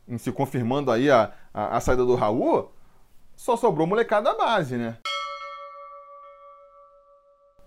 em 0.08 0.18
se 0.18 0.32
confirmando 0.32 0.92
aí 0.92 1.10
a, 1.10 1.32
a, 1.54 1.78
a 1.78 1.80
saída 1.80 2.06
do 2.06 2.16
Raul, 2.16 2.72
só 3.36 3.56
sobrou 3.56 3.86
molecada 3.86 4.32
da 4.32 4.38
base, 4.38 4.76
né? 4.76 4.98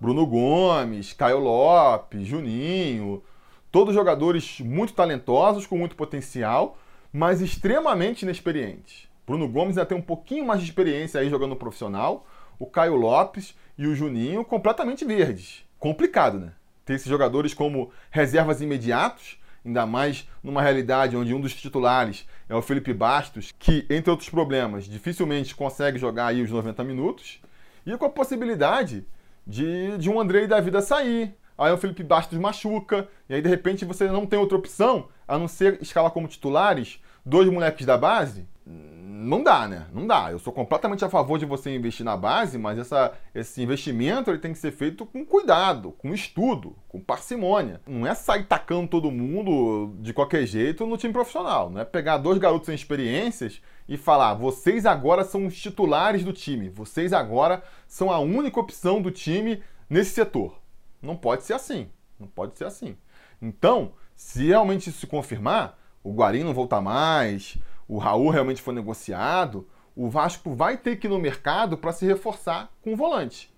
Bruno 0.00 0.26
Gomes, 0.26 1.12
Caio 1.12 1.38
Lopes, 1.38 2.26
Juninho, 2.26 3.22
todos 3.70 3.94
jogadores 3.94 4.58
muito 4.60 4.94
talentosos, 4.94 5.66
com 5.66 5.76
muito 5.76 5.94
potencial, 5.94 6.78
mas 7.12 7.40
extremamente 7.40 8.22
inexperientes. 8.22 9.09
Bruno 9.26 9.48
Gomes 9.48 9.76
já 9.76 9.86
tem 9.86 9.96
um 9.96 10.02
pouquinho 10.02 10.46
mais 10.46 10.60
de 10.60 10.66
experiência 10.66 11.20
aí 11.20 11.28
jogando 11.30 11.56
profissional, 11.56 12.26
o 12.58 12.66
Caio 12.66 12.94
Lopes 12.94 13.54
e 13.78 13.86
o 13.86 13.94
Juninho 13.94 14.44
completamente 14.44 15.04
verdes. 15.04 15.64
Complicado, 15.78 16.38
né? 16.38 16.52
Ter 16.84 16.94
esses 16.94 17.08
jogadores 17.08 17.54
como 17.54 17.90
reservas 18.10 18.60
imediatos, 18.60 19.38
ainda 19.64 19.86
mais 19.86 20.28
numa 20.42 20.60
realidade 20.60 21.16
onde 21.16 21.34
um 21.34 21.40
dos 21.40 21.54
titulares 21.54 22.26
é 22.48 22.54
o 22.54 22.62
Felipe 22.62 22.92
Bastos, 22.92 23.52
que, 23.58 23.86
entre 23.88 24.10
outros 24.10 24.28
problemas, 24.28 24.84
dificilmente 24.84 25.54
consegue 25.54 25.98
jogar 25.98 26.26
aí 26.26 26.42
os 26.42 26.50
90 26.50 26.82
minutos, 26.84 27.40
e 27.86 27.96
com 27.96 28.04
a 28.04 28.10
possibilidade 28.10 29.06
de, 29.46 29.96
de 29.98 30.10
um 30.10 30.20
Andrei 30.20 30.46
da 30.46 30.60
vida 30.60 30.82
sair. 30.82 31.34
Aí 31.56 31.72
o 31.72 31.78
Felipe 31.78 32.02
Bastos 32.02 32.38
machuca, 32.38 33.08
e 33.28 33.34
aí 33.34 33.42
de 33.42 33.48
repente 33.48 33.84
você 33.84 34.06
não 34.08 34.26
tem 34.26 34.38
outra 34.38 34.56
opção 34.56 35.08
a 35.28 35.38
não 35.38 35.46
ser 35.46 35.80
escalar 35.82 36.10
como 36.10 36.28
titulares 36.28 37.02
dois 37.24 37.48
moleques 37.48 37.84
da 37.84 37.98
base 37.98 38.46
não 39.20 39.42
dá, 39.42 39.68
né? 39.68 39.86
Não 39.92 40.06
dá. 40.06 40.32
Eu 40.32 40.38
sou 40.38 40.52
completamente 40.52 41.04
a 41.04 41.08
favor 41.08 41.38
de 41.38 41.44
você 41.44 41.74
investir 41.74 42.04
na 42.04 42.16
base, 42.16 42.56
mas 42.56 42.78
essa, 42.78 43.12
esse 43.34 43.62
investimento 43.62 44.30
ele 44.30 44.38
tem 44.38 44.52
que 44.52 44.58
ser 44.58 44.72
feito 44.72 45.04
com 45.04 45.24
cuidado, 45.26 45.92
com 45.92 46.14
estudo, 46.14 46.74
com 46.88 46.98
parcimônia. 46.98 47.82
Não 47.86 48.06
é 48.06 48.14
sair 48.14 48.44
tacando 48.44 48.88
todo 48.88 49.10
mundo 49.10 49.94
de 50.00 50.14
qualquer 50.14 50.46
jeito 50.46 50.86
no 50.86 50.96
time 50.96 51.12
profissional. 51.12 51.68
Não 51.68 51.80
é 51.80 51.84
pegar 51.84 52.16
dois 52.16 52.38
garotos 52.38 52.66
sem 52.66 52.74
experiências 52.74 53.60
e 53.86 53.98
falar: 53.98 54.34
vocês 54.34 54.86
agora 54.86 55.22
são 55.22 55.46
os 55.46 55.60
titulares 55.60 56.24
do 56.24 56.32
time, 56.32 56.70
vocês 56.70 57.12
agora 57.12 57.62
são 57.86 58.10
a 58.10 58.18
única 58.18 58.58
opção 58.58 59.02
do 59.02 59.10
time 59.10 59.62
nesse 59.88 60.12
setor. 60.12 60.58
Não 61.02 61.16
pode 61.16 61.44
ser 61.44 61.52
assim. 61.52 61.90
Não 62.18 62.26
pode 62.26 62.56
ser 62.56 62.64
assim. 62.64 62.96
Então, 63.40 63.92
se 64.16 64.46
realmente 64.46 64.88
isso 64.88 65.00
se 65.00 65.06
confirmar, 65.06 65.78
o 66.02 66.12
Guarim 66.12 66.44
não 66.44 66.54
voltar 66.54 66.80
mais, 66.80 67.58
o 67.90 67.98
Raul 67.98 68.30
realmente 68.30 68.62
foi 68.62 68.72
negociado, 68.72 69.66
o 69.96 70.08
Vasco 70.08 70.54
vai 70.54 70.76
ter 70.76 70.94
que 70.94 71.08
ir 71.08 71.10
no 71.10 71.18
mercado 71.18 71.76
para 71.76 71.90
se 71.90 72.06
reforçar 72.06 72.70
com 72.80 72.92
o 72.92 72.96
volante. 72.96 73.52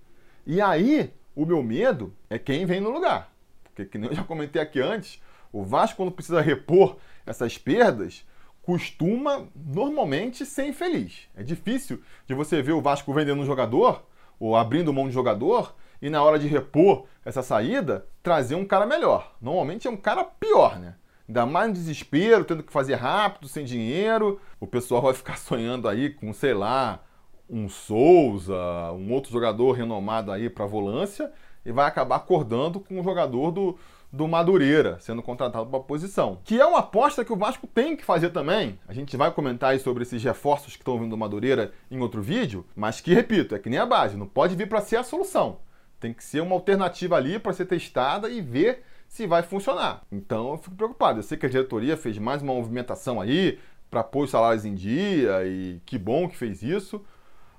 E 0.47 0.59
aí, 0.59 1.13
o 1.37 1.45
meu 1.45 1.63
medo 1.63 2.15
é 2.31 2.39
quem 2.39 2.65
vem 2.65 2.81
no 2.81 2.91
lugar. 2.91 3.31
Porque, 3.63 3.85
que 3.85 3.99
eu 3.99 4.15
já 4.15 4.25
comentei 4.25 4.63
aqui 4.63 4.81
antes, 4.81 5.21
o 5.53 5.63
Vasco, 5.63 5.99
quando 5.99 6.13
precisa 6.13 6.41
repor 6.41 6.97
essas 7.27 7.59
perdas, 7.59 8.27
costuma 8.63 9.49
normalmente 9.55 10.47
ser 10.47 10.65
infeliz. 10.65 11.29
É 11.37 11.43
difícil 11.43 12.01
de 12.27 12.33
você 12.33 12.63
ver 12.63 12.73
o 12.73 12.81
Vasco 12.81 13.13
vendendo 13.13 13.43
um 13.43 13.47
jogador 13.47 14.03
ou 14.41 14.57
abrindo 14.57 14.95
mão 14.95 15.09
de 15.09 15.13
jogador 15.13 15.75
e 16.01 16.09
na 16.09 16.23
hora 16.23 16.39
de 16.39 16.49
repor 16.49 17.05
essa 17.23 17.43
saída, 17.43 18.07
trazer 18.23 18.55
um 18.55 18.65
cara 18.65 18.87
melhor. 18.87 19.37
Normalmente 19.43 19.87
é 19.87 19.91
um 19.91 19.97
cara 19.97 20.25
pior, 20.25 20.79
né? 20.79 20.95
Ainda 21.29 21.47
mais 21.47 21.69
no 21.69 21.75
desespero, 21.75 22.45
tendo 22.45 22.63
que 22.63 22.73
fazer 22.73 22.95
rápido, 22.95 23.49
sem 23.49 23.65
dinheiro. 23.65 24.41
O 24.61 24.67
pessoal 24.67 25.03
vai 25.03 25.15
ficar 25.15 25.37
sonhando 25.39 25.89
aí 25.89 26.11
com, 26.11 26.33
sei 26.33 26.55
lá, 26.55 27.01
um 27.49 27.69
Souza, 27.69 28.57
um 28.93 29.13
outro 29.13 29.31
jogador 29.31 29.73
renomado 29.73 30.33
aí 30.33 30.49
para 30.49 30.67
volância 30.67 31.31
e 31.65 31.71
vai 31.71 31.87
acabar 31.87 32.17
acordando 32.17 32.81
com 32.81 32.99
um 32.99 33.05
jogador 33.05 33.51
do, 33.51 33.79
do 34.13 34.27
Madureira 34.27 34.99
sendo 35.01 35.23
contratado 35.23 35.67
para 35.67 35.79
a 35.79 35.83
posição. 35.83 36.39
Que 36.45 36.61
é 36.61 36.67
uma 36.67 36.81
aposta 36.81 37.25
que 37.25 37.33
o 37.33 37.37
Vasco 37.37 37.67
tem 37.67 37.97
que 37.97 38.05
fazer 38.05 38.31
também. 38.31 38.79
A 38.87 38.93
gente 38.93 39.17
vai 39.17 39.31
comentar 39.31 39.71
aí 39.71 39.79
sobre 39.79 40.03
esses 40.03 40.23
reforços 40.23 40.75
que 40.75 40.83
estão 40.83 40.99
vindo 40.99 41.11
do 41.11 41.19
Madureira 41.19 41.73
em 41.91 42.01
outro 42.01 42.21
vídeo, 42.21 42.67
mas 42.75 43.01
que, 43.01 43.15
repito, 43.15 43.55
é 43.55 43.59
que 43.59 43.71
nem 43.71 43.79
a 43.79 43.87
base, 43.87 44.17
não 44.17 44.27
pode 44.27 44.57
vir 44.57 44.69
para 44.69 44.81
ser 44.81 44.97
a 44.97 45.05
solução. 45.05 45.59
Tem 46.01 46.13
que 46.13 46.25
ser 46.25 46.41
uma 46.41 46.55
alternativa 46.55 47.17
ali 47.17 47.39
para 47.39 47.53
ser 47.53 47.67
testada 47.67 48.29
e 48.29 48.41
ver 48.41 48.85
se 49.13 49.27
vai 49.27 49.43
funcionar. 49.43 50.07
Então 50.11 50.53
eu 50.53 50.57
fico 50.57 50.75
preocupado. 50.75 51.19
Eu 51.19 51.23
sei 51.23 51.37
que 51.37 51.45
a 51.45 51.49
diretoria 51.49 51.99
fez 51.99 52.17
mais 52.17 52.41
uma 52.41 52.55
movimentação 52.55 53.21
aí 53.21 53.59
para 53.91 54.03
pôr 54.03 54.25
os 54.25 54.31
salários 54.31 54.65
em 54.65 54.75
dia 54.75 55.47
e 55.47 55.83
que 55.85 55.99
bom 55.99 56.27
que 56.27 56.35
fez 56.35 56.63
isso. 56.63 57.05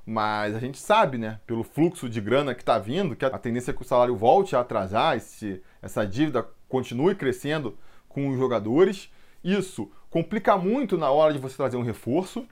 Mas 0.03 0.55
a 0.55 0.59
gente 0.59 0.79
sabe, 0.79 1.19
né, 1.19 1.39
pelo 1.45 1.63
fluxo 1.63 2.09
de 2.09 2.19
grana 2.19 2.55
que 2.55 2.63
está 2.63 2.79
vindo, 2.79 3.15
que 3.15 3.23
a 3.23 3.37
tendência 3.37 3.69
é 3.69 3.73
que 3.73 3.83
o 3.83 3.85
salário 3.85 4.15
volte 4.15 4.55
a 4.55 4.61
atrasar, 4.61 5.15
esse, 5.15 5.61
essa 5.79 6.03
dívida 6.07 6.43
continue 6.67 7.13
crescendo 7.13 7.77
com 8.09 8.29
os 8.29 8.37
jogadores. 8.37 9.11
Isso 9.43 9.91
complica 10.09 10.57
muito 10.57 10.97
na 10.97 11.11
hora 11.11 11.33
de 11.33 11.39
você 11.39 11.55
trazer 11.55 11.77
um 11.77 11.83
reforço. 11.83 12.47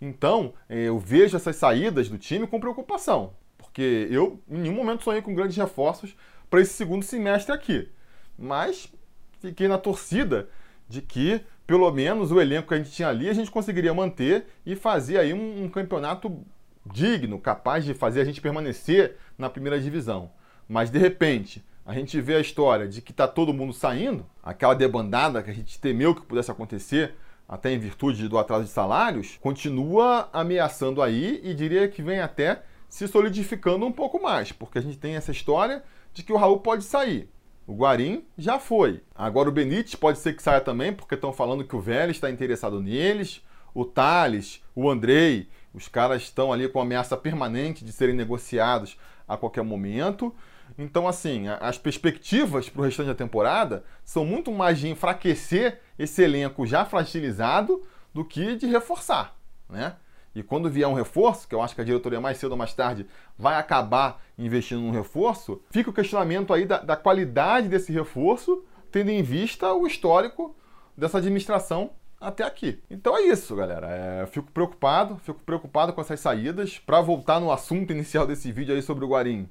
Então, 0.00 0.54
eh, 0.70 0.84
eu 0.84 0.98
vejo 0.98 1.36
essas 1.36 1.56
saídas 1.56 2.08
do 2.08 2.16
time 2.16 2.46
com 2.46 2.58
preocupação, 2.58 3.34
porque 3.58 4.08
eu 4.10 4.40
em 4.48 4.56
nenhum 4.56 4.74
momento 4.74 5.04
sonhei 5.04 5.20
com 5.20 5.34
grandes 5.34 5.58
reforços 5.58 6.16
para 6.48 6.62
esse 6.62 6.72
segundo 6.72 7.02
semestre 7.02 7.54
aqui. 7.54 7.90
Mas 8.38 8.92
fiquei 9.40 9.66
na 9.66 9.78
torcida 9.78 10.48
de 10.88 11.02
que, 11.02 11.40
pelo 11.66 11.90
menos, 11.90 12.30
o 12.30 12.40
elenco 12.40 12.68
que 12.68 12.74
a 12.74 12.78
gente 12.78 12.90
tinha 12.90 13.08
ali, 13.08 13.28
a 13.28 13.32
gente 13.32 13.50
conseguiria 13.50 13.92
manter 13.92 14.46
e 14.64 14.76
fazer 14.76 15.18
aí 15.18 15.34
um, 15.34 15.64
um 15.64 15.68
campeonato 15.68 16.40
digno, 16.86 17.38
capaz 17.38 17.84
de 17.84 17.92
fazer 17.92 18.20
a 18.20 18.24
gente 18.24 18.40
permanecer 18.40 19.16
na 19.36 19.50
primeira 19.50 19.78
divisão. 19.80 20.30
Mas, 20.68 20.90
de 20.90 20.98
repente, 20.98 21.64
a 21.84 21.92
gente 21.94 22.20
vê 22.20 22.36
a 22.36 22.40
história 22.40 22.86
de 22.86 23.02
que 23.02 23.12
está 23.12 23.26
todo 23.26 23.52
mundo 23.52 23.72
saindo, 23.72 24.26
aquela 24.42 24.74
debandada 24.74 25.42
que 25.42 25.50
a 25.50 25.54
gente 25.54 25.80
temeu 25.80 26.14
que 26.14 26.22
pudesse 26.22 26.50
acontecer, 26.50 27.14
até 27.48 27.72
em 27.72 27.78
virtude 27.78 28.28
do 28.28 28.36
atraso 28.36 28.64
de 28.64 28.70
salários, 28.70 29.38
continua 29.40 30.28
ameaçando 30.32 31.00
aí 31.00 31.40
e 31.42 31.54
diria 31.54 31.88
que 31.88 32.02
vem 32.02 32.20
até 32.20 32.62
se 32.90 33.08
solidificando 33.08 33.86
um 33.86 33.92
pouco 33.92 34.22
mais, 34.22 34.52
porque 34.52 34.78
a 34.78 34.82
gente 34.82 34.98
tem 34.98 35.16
essa 35.16 35.32
história 35.32 35.82
de 36.12 36.22
que 36.22 36.32
o 36.32 36.36
Raul 36.36 36.60
pode 36.60 36.84
sair. 36.84 37.28
O 37.68 37.74
Guarim 37.74 38.24
já 38.38 38.58
foi. 38.58 39.02
Agora 39.14 39.50
o 39.50 39.52
Benítez 39.52 39.94
pode 39.94 40.18
ser 40.18 40.34
que 40.34 40.42
saia 40.42 40.58
também, 40.58 40.90
porque 40.90 41.14
estão 41.14 41.34
falando 41.34 41.62
que 41.62 41.76
o 41.76 41.80
Vélez 41.80 42.16
está 42.16 42.30
interessado 42.30 42.80
neles. 42.80 43.44
O 43.74 43.84
Thales, 43.84 44.64
o 44.74 44.88
Andrei, 44.88 45.50
os 45.74 45.86
caras 45.86 46.22
estão 46.22 46.50
ali 46.50 46.66
com 46.66 46.80
ameaça 46.80 47.14
permanente 47.14 47.84
de 47.84 47.92
serem 47.92 48.14
negociados 48.14 48.98
a 49.28 49.36
qualquer 49.36 49.62
momento. 49.62 50.34
Então, 50.78 51.06
assim, 51.06 51.44
as 51.60 51.76
perspectivas 51.76 52.70
para 52.70 52.80
o 52.80 52.84
restante 52.86 53.08
da 53.08 53.14
temporada 53.14 53.84
são 54.02 54.24
muito 54.24 54.50
mais 54.50 54.78
de 54.78 54.88
enfraquecer 54.88 55.78
esse 55.98 56.22
elenco 56.22 56.66
já 56.66 56.86
fragilizado 56.86 57.82
do 58.14 58.24
que 58.24 58.56
de 58.56 58.66
reforçar, 58.66 59.36
né? 59.68 59.96
E 60.34 60.42
quando 60.42 60.70
vier 60.70 60.86
um 60.86 60.94
reforço, 60.94 61.48
que 61.48 61.54
eu 61.54 61.62
acho 61.62 61.74
que 61.74 61.80
a 61.80 61.84
diretoria 61.84 62.20
mais 62.20 62.38
cedo 62.38 62.52
ou 62.52 62.58
mais 62.58 62.74
tarde 62.74 63.06
vai 63.36 63.56
acabar 63.56 64.22
investindo 64.38 64.80
num 64.80 64.90
reforço, 64.90 65.60
fica 65.70 65.90
o 65.90 65.92
questionamento 65.92 66.52
aí 66.52 66.64
da, 66.64 66.78
da 66.78 66.96
qualidade 66.96 67.68
desse 67.68 67.92
reforço, 67.92 68.64
tendo 68.90 69.10
em 69.10 69.22
vista 69.22 69.72
o 69.72 69.86
histórico 69.86 70.54
dessa 70.96 71.18
administração 71.18 71.90
até 72.20 72.44
aqui. 72.44 72.82
Então 72.90 73.16
é 73.16 73.22
isso, 73.22 73.54
galera. 73.54 73.88
É, 73.88 74.26
fico 74.26 74.50
preocupado, 74.50 75.16
fico 75.18 75.40
preocupado 75.44 75.92
com 75.92 76.00
essas 76.00 76.20
saídas. 76.20 76.78
Para 76.78 77.00
voltar 77.00 77.40
no 77.40 77.50
assunto 77.50 77.92
inicial 77.92 78.26
desse 78.26 78.50
vídeo 78.50 78.74
aí 78.74 78.82
sobre 78.82 79.04
o 79.04 79.08
Guarim, 79.08 79.48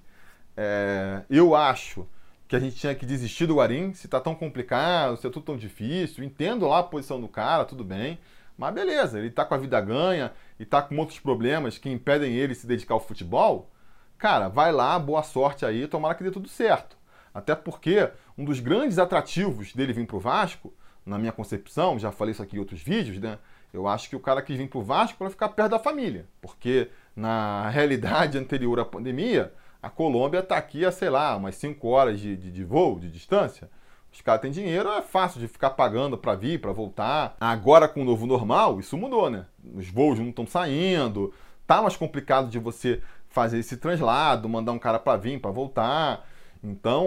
é, 0.56 1.24
eu 1.30 1.56
acho 1.56 2.06
que 2.48 2.56
a 2.56 2.60
gente 2.60 2.76
tinha 2.76 2.96
que 2.96 3.06
desistir 3.06 3.46
do 3.46 3.56
Guarim, 3.56 3.94
se 3.94 4.08
tá 4.08 4.20
tão 4.22 4.34
complicado, 4.34 5.18
se 5.18 5.28
é 5.28 5.30
tudo 5.30 5.46
tão 5.46 5.58
difícil. 5.58 6.24
Entendo 6.24 6.68
lá 6.68 6.80
a 6.80 6.84
posição 6.84 7.20
do 7.20 7.28
cara, 7.28 7.66
tudo 7.66 7.84
bem. 7.84 8.20
Mas 8.58 8.74
beleza, 8.74 9.20
ele 9.20 9.30
tá 9.30 9.46
com 9.46 9.54
a 9.54 9.58
vida 9.58 9.80
ganha 9.80 10.32
e 10.60 10.66
tá 10.66 10.82
com 10.82 10.98
outros 10.98 11.20
problemas 11.20 11.78
que 11.78 11.90
impedem 11.90 12.34
ele 12.34 12.56
se 12.56 12.66
dedicar 12.66 12.96
ao 12.96 13.00
futebol. 13.00 13.70
Cara, 14.18 14.48
vai 14.48 14.72
lá, 14.72 14.98
boa 14.98 15.22
sorte 15.22 15.66
aí, 15.66 15.88
tomara 15.88 16.16
que 16.16 16.24
dê 16.24 16.32
tudo 16.32 16.50
certo. 16.50 16.98
Até 17.34 17.54
porque 17.54 18.10
um 18.36 18.44
dos 18.44 18.60
grandes 18.60 18.98
atrativos 18.98 19.74
dele 19.74 19.94
vir 19.94 20.08
pro 20.08 20.20
Vasco, 20.20 20.74
na 21.06 21.20
minha 21.20 21.32
concepção, 21.32 22.00
já 22.00 22.12
falei 22.12 22.32
isso 22.32 22.42
aqui 22.42 22.56
em 22.56 22.60
outros 22.60 22.82
vídeos, 22.82 23.20
né? 23.20 23.38
Eu 23.72 23.88
acho 23.88 24.10
que 24.10 24.16
o 24.16 24.20
cara 24.20 24.42
quis 24.42 24.58
vir 24.58 24.68
pro 24.68 24.82
Vasco 24.82 25.18
para 25.18 25.30
ficar 25.30 25.50
perto 25.50 25.72
da 25.72 25.80
família. 25.80 26.26
Porque 26.42 26.90
na 27.16 27.70
realidade 27.72 28.38
anterior 28.38 28.80
à 28.80 28.86
pandemia, 28.86 29.54
a 29.82 29.90
Colômbia 29.90 30.40
está 30.40 30.58
aqui 30.58 30.84
a, 30.84 30.92
sei 30.92 31.10
lá, 31.10 31.36
umas 31.36 31.56
5 31.56 31.88
horas 31.88 32.20
de, 32.20 32.36
de, 32.36 32.52
de 32.52 32.64
voo, 32.64 33.00
de 33.00 33.12
distância. 33.12 33.70
Os 34.18 34.22
caras 34.24 34.42
têm 34.42 34.50
dinheiro, 34.50 34.90
é 34.90 35.04
fácil 35.04 35.40
de 35.40 35.48
ficar 35.48 35.70
pagando 35.70 36.18
para 36.18 36.34
vir, 36.34 36.60
para 36.60 36.72
voltar. 36.72 37.38
Agora, 37.40 37.88
com 37.88 38.02
o 38.02 38.04
novo 38.04 38.26
normal, 38.26 38.80
isso 38.80 38.98
mudou, 38.98 39.30
né? 39.30 39.46
Os 39.76 39.92
voos 39.92 40.18
não 40.18 40.30
estão 40.30 40.48
saindo, 40.48 41.32
tá 41.68 41.84
mais 41.84 41.96
complicado 41.96 42.50
de 42.50 42.58
você 42.58 43.00
fazer 43.30 43.60
esse 43.60 43.78
translado, 43.78 44.50
mandar 44.50 44.72
um 44.72 44.80
cara 44.80 44.98
para 44.98 45.20
vir, 45.20 45.40
para 45.40 45.52
voltar. 45.52 46.28
Então, 46.64 47.06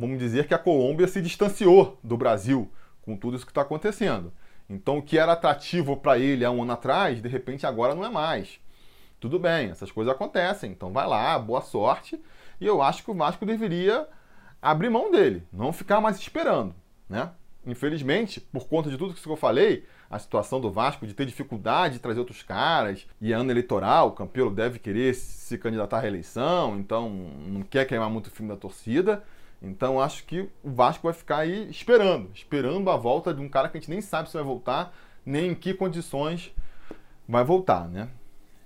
vamos 0.00 0.18
dizer 0.18 0.48
que 0.48 0.52
a 0.52 0.58
Colômbia 0.58 1.06
se 1.06 1.22
distanciou 1.22 2.00
do 2.02 2.16
Brasil 2.16 2.68
com 3.00 3.16
tudo 3.16 3.36
isso 3.36 3.46
que 3.46 3.52
está 3.52 3.62
acontecendo. 3.62 4.32
Então, 4.68 4.98
o 4.98 5.02
que 5.02 5.18
era 5.18 5.34
atrativo 5.34 5.96
para 5.98 6.18
ele 6.18 6.44
há 6.44 6.50
um 6.50 6.64
ano 6.64 6.72
atrás, 6.72 7.22
de 7.22 7.28
repente 7.28 7.64
agora 7.64 7.94
não 7.94 8.04
é 8.04 8.10
mais. 8.10 8.58
Tudo 9.20 9.38
bem, 9.38 9.70
essas 9.70 9.92
coisas 9.92 10.12
acontecem. 10.12 10.72
Então, 10.72 10.92
vai 10.92 11.06
lá, 11.06 11.38
boa 11.38 11.60
sorte. 11.60 12.20
E 12.60 12.66
eu 12.66 12.82
acho 12.82 13.04
que 13.04 13.10
o 13.12 13.14
Vasco 13.14 13.46
deveria 13.46 14.08
abrir 14.60 14.90
mão 14.90 15.10
dele, 15.10 15.42
não 15.52 15.72
ficar 15.72 16.00
mais 16.00 16.18
esperando, 16.18 16.74
né? 17.08 17.30
Infelizmente, 17.66 18.40
por 18.40 18.66
conta 18.66 18.88
de 18.88 18.96
tudo 18.96 19.12
que 19.12 19.26
eu 19.26 19.36
falei, 19.36 19.84
a 20.08 20.18
situação 20.18 20.60
do 20.60 20.70
Vasco 20.70 21.06
de 21.06 21.12
ter 21.12 21.26
dificuldade 21.26 21.94
de 21.94 22.00
trazer 22.00 22.18
outros 22.18 22.42
caras, 22.42 23.06
e 23.20 23.32
é 23.32 23.36
ano 23.36 23.50
eleitoral, 23.50 24.08
o 24.08 24.12
Campelo 24.12 24.50
deve 24.50 24.78
querer 24.78 25.14
se 25.14 25.58
candidatar 25.58 25.98
à 25.98 26.00
reeleição, 26.00 26.78
então 26.78 27.10
não 27.10 27.62
quer 27.62 27.86
queimar 27.86 28.08
muito 28.08 28.28
o 28.28 28.30
filme 28.30 28.50
da 28.50 28.56
torcida. 28.56 29.22
Então 29.62 30.00
acho 30.00 30.24
que 30.24 30.48
o 30.64 30.70
Vasco 30.70 31.02
vai 31.02 31.12
ficar 31.12 31.38
aí 31.38 31.68
esperando, 31.70 32.30
esperando 32.34 32.90
a 32.90 32.96
volta 32.96 33.32
de 33.34 33.42
um 33.42 33.48
cara 33.48 33.68
que 33.68 33.76
a 33.76 33.80
gente 33.80 33.90
nem 33.90 34.00
sabe 34.00 34.28
se 34.30 34.34
vai 34.34 34.42
voltar, 34.42 34.94
nem 35.24 35.50
em 35.50 35.54
que 35.54 35.74
condições 35.74 36.50
vai 37.28 37.44
voltar, 37.44 37.86
né? 37.88 38.08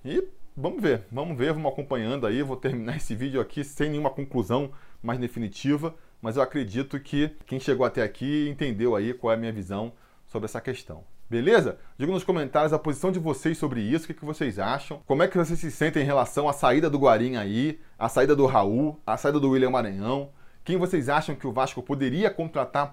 E 0.04 0.24
vamos 0.56 0.80
ver, 0.80 1.04
vamos 1.10 1.36
ver, 1.36 1.52
vamos 1.52 1.72
acompanhando 1.72 2.26
aí. 2.26 2.42
Vou 2.42 2.56
terminar 2.56 2.94
esse 2.96 3.14
vídeo 3.14 3.40
aqui 3.40 3.64
sem 3.64 3.90
nenhuma 3.90 4.10
conclusão 4.10 4.70
mais 5.04 5.18
definitiva, 5.18 5.94
mas 6.20 6.36
eu 6.36 6.42
acredito 6.42 6.98
que 6.98 7.30
quem 7.46 7.60
chegou 7.60 7.84
até 7.84 8.02
aqui 8.02 8.48
entendeu 8.48 8.96
aí 8.96 9.12
qual 9.12 9.32
é 9.32 9.36
a 9.36 9.38
minha 9.38 9.52
visão 9.52 9.92
sobre 10.26 10.46
essa 10.46 10.60
questão. 10.60 11.04
Beleza? 11.28 11.78
Diga 11.98 12.12
nos 12.12 12.24
comentários 12.24 12.72
a 12.72 12.78
posição 12.78 13.10
de 13.10 13.18
vocês 13.18 13.58
sobre 13.58 13.80
isso, 13.80 14.10
o 14.10 14.14
que, 14.14 14.24
vocês 14.24 14.58
acham, 14.58 15.02
como 15.06 15.22
é 15.22 15.28
que 15.28 15.36
vocês 15.36 15.58
se 15.58 15.70
sentem 15.70 16.02
em 16.02 16.06
relação 16.06 16.48
à 16.48 16.52
saída 16.52 16.88
do 16.88 16.98
Guarim 16.98 17.36
aí, 17.36 17.80
a 17.98 18.08
saída 18.08 18.36
do 18.36 18.46
Raul, 18.46 19.00
a 19.06 19.16
saída 19.16 19.40
do 19.40 19.50
William 19.50 19.70
Maranhão. 19.70 20.30
Quem 20.64 20.78
vocês 20.78 21.08
acham 21.08 21.34
que 21.34 21.46
o 21.46 21.52
Vasco 21.52 21.82
poderia 21.82 22.30
contratar 22.30 22.92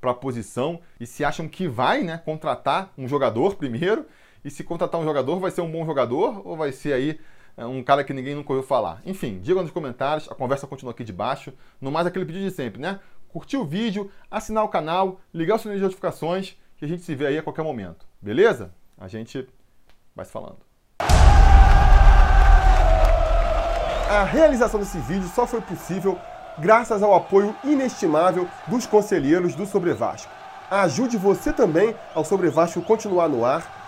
para 0.00 0.10
a 0.10 0.14
posição 0.14 0.80
e 1.00 1.06
se 1.06 1.24
acham 1.24 1.48
que 1.48 1.66
vai 1.66 2.02
né, 2.02 2.18
contratar 2.18 2.92
um 2.96 3.08
jogador 3.08 3.56
primeiro 3.56 4.06
e 4.44 4.50
se 4.50 4.62
contratar 4.62 5.00
um 5.00 5.04
jogador 5.04 5.40
vai 5.40 5.50
ser 5.50 5.62
um 5.62 5.70
bom 5.70 5.84
jogador 5.84 6.46
ou 6.46 6.56
vai 6.56 6.70
ser 6.70 6.92
aí 6.92 7.18
um 7.66 7.82
cara 7.82 8.04
que 8.04 8.12
ninguém 8.12 8.34
nunca 8.34 8.52
ouviu 8.52 8.66
falar. 8.66 9.00
Enfim, 9.04 9.40
digam 9.40 9.62
nos 9.62 9.72
comentários, 9.72 10.30
a 10.30 10.34
conversa 10.34 10.66
continua 10.66 10.92
aqui 10.92 11.04
debaixo. 11.04 11.52
No 11.80 11.90
mais, 11.90 12.06
aquele 12.06 12.24
pedido 12.24 12.44
de 12.44 12.50
sempre, 12.50 12.80
né? 12.80 13.00
Curtir 13.28 13.56
o 13.56 13.64
vídeo, 13.64 14.10
assinar 14.30 14.64
o 14.64 14.68
canal, 14.68 15.20
ligar 15.34 15.56
o 15.56 15.58
sininho 15.58 15.78
de 15.78 15.82
notificações, 15.82 16.56
que 16.76 16.84
a 16.84 16.88
gente 16.88 17.02
se 17.02 17.14
vê 17.14 17.26
aí 17.26 17.38
a 17.38 17.42
qualquer 17.42 17.62
momento. 17.62 18.06
Beleza? 18.20 18.72
A 18.96 19.08
gente 19.08 19.46
vai 20.14 20.24
se 20.24 20.32
falando. 20.32 20.58
A 24.10 24.24
realização 24.24 24.80
desse 24.80 24.98
vídeo 24.98 25.28
só 25.28 25.46
foi 25.46 25.60
possível 25.60 26.18
graças 26.58 27.02
ao 27.02 27.14
apoio 27.14 27.54
inestimável 27.62 28.48
dos 28.66 28.86
conselheiros 28.86 29.54
do 29.54 29.66
Sobre 29.66 29.92
Vasco. 29.92 30.32
Ajude 30.70 31.16
você 31.16 31.52
também 31.52 31.94
ao 32.14 32.24
Sobre 32.24 32.48
Vasco 32.48 32.80
continuar 32.82 33.28
no 33.28 33.44
ar 33.44 33.87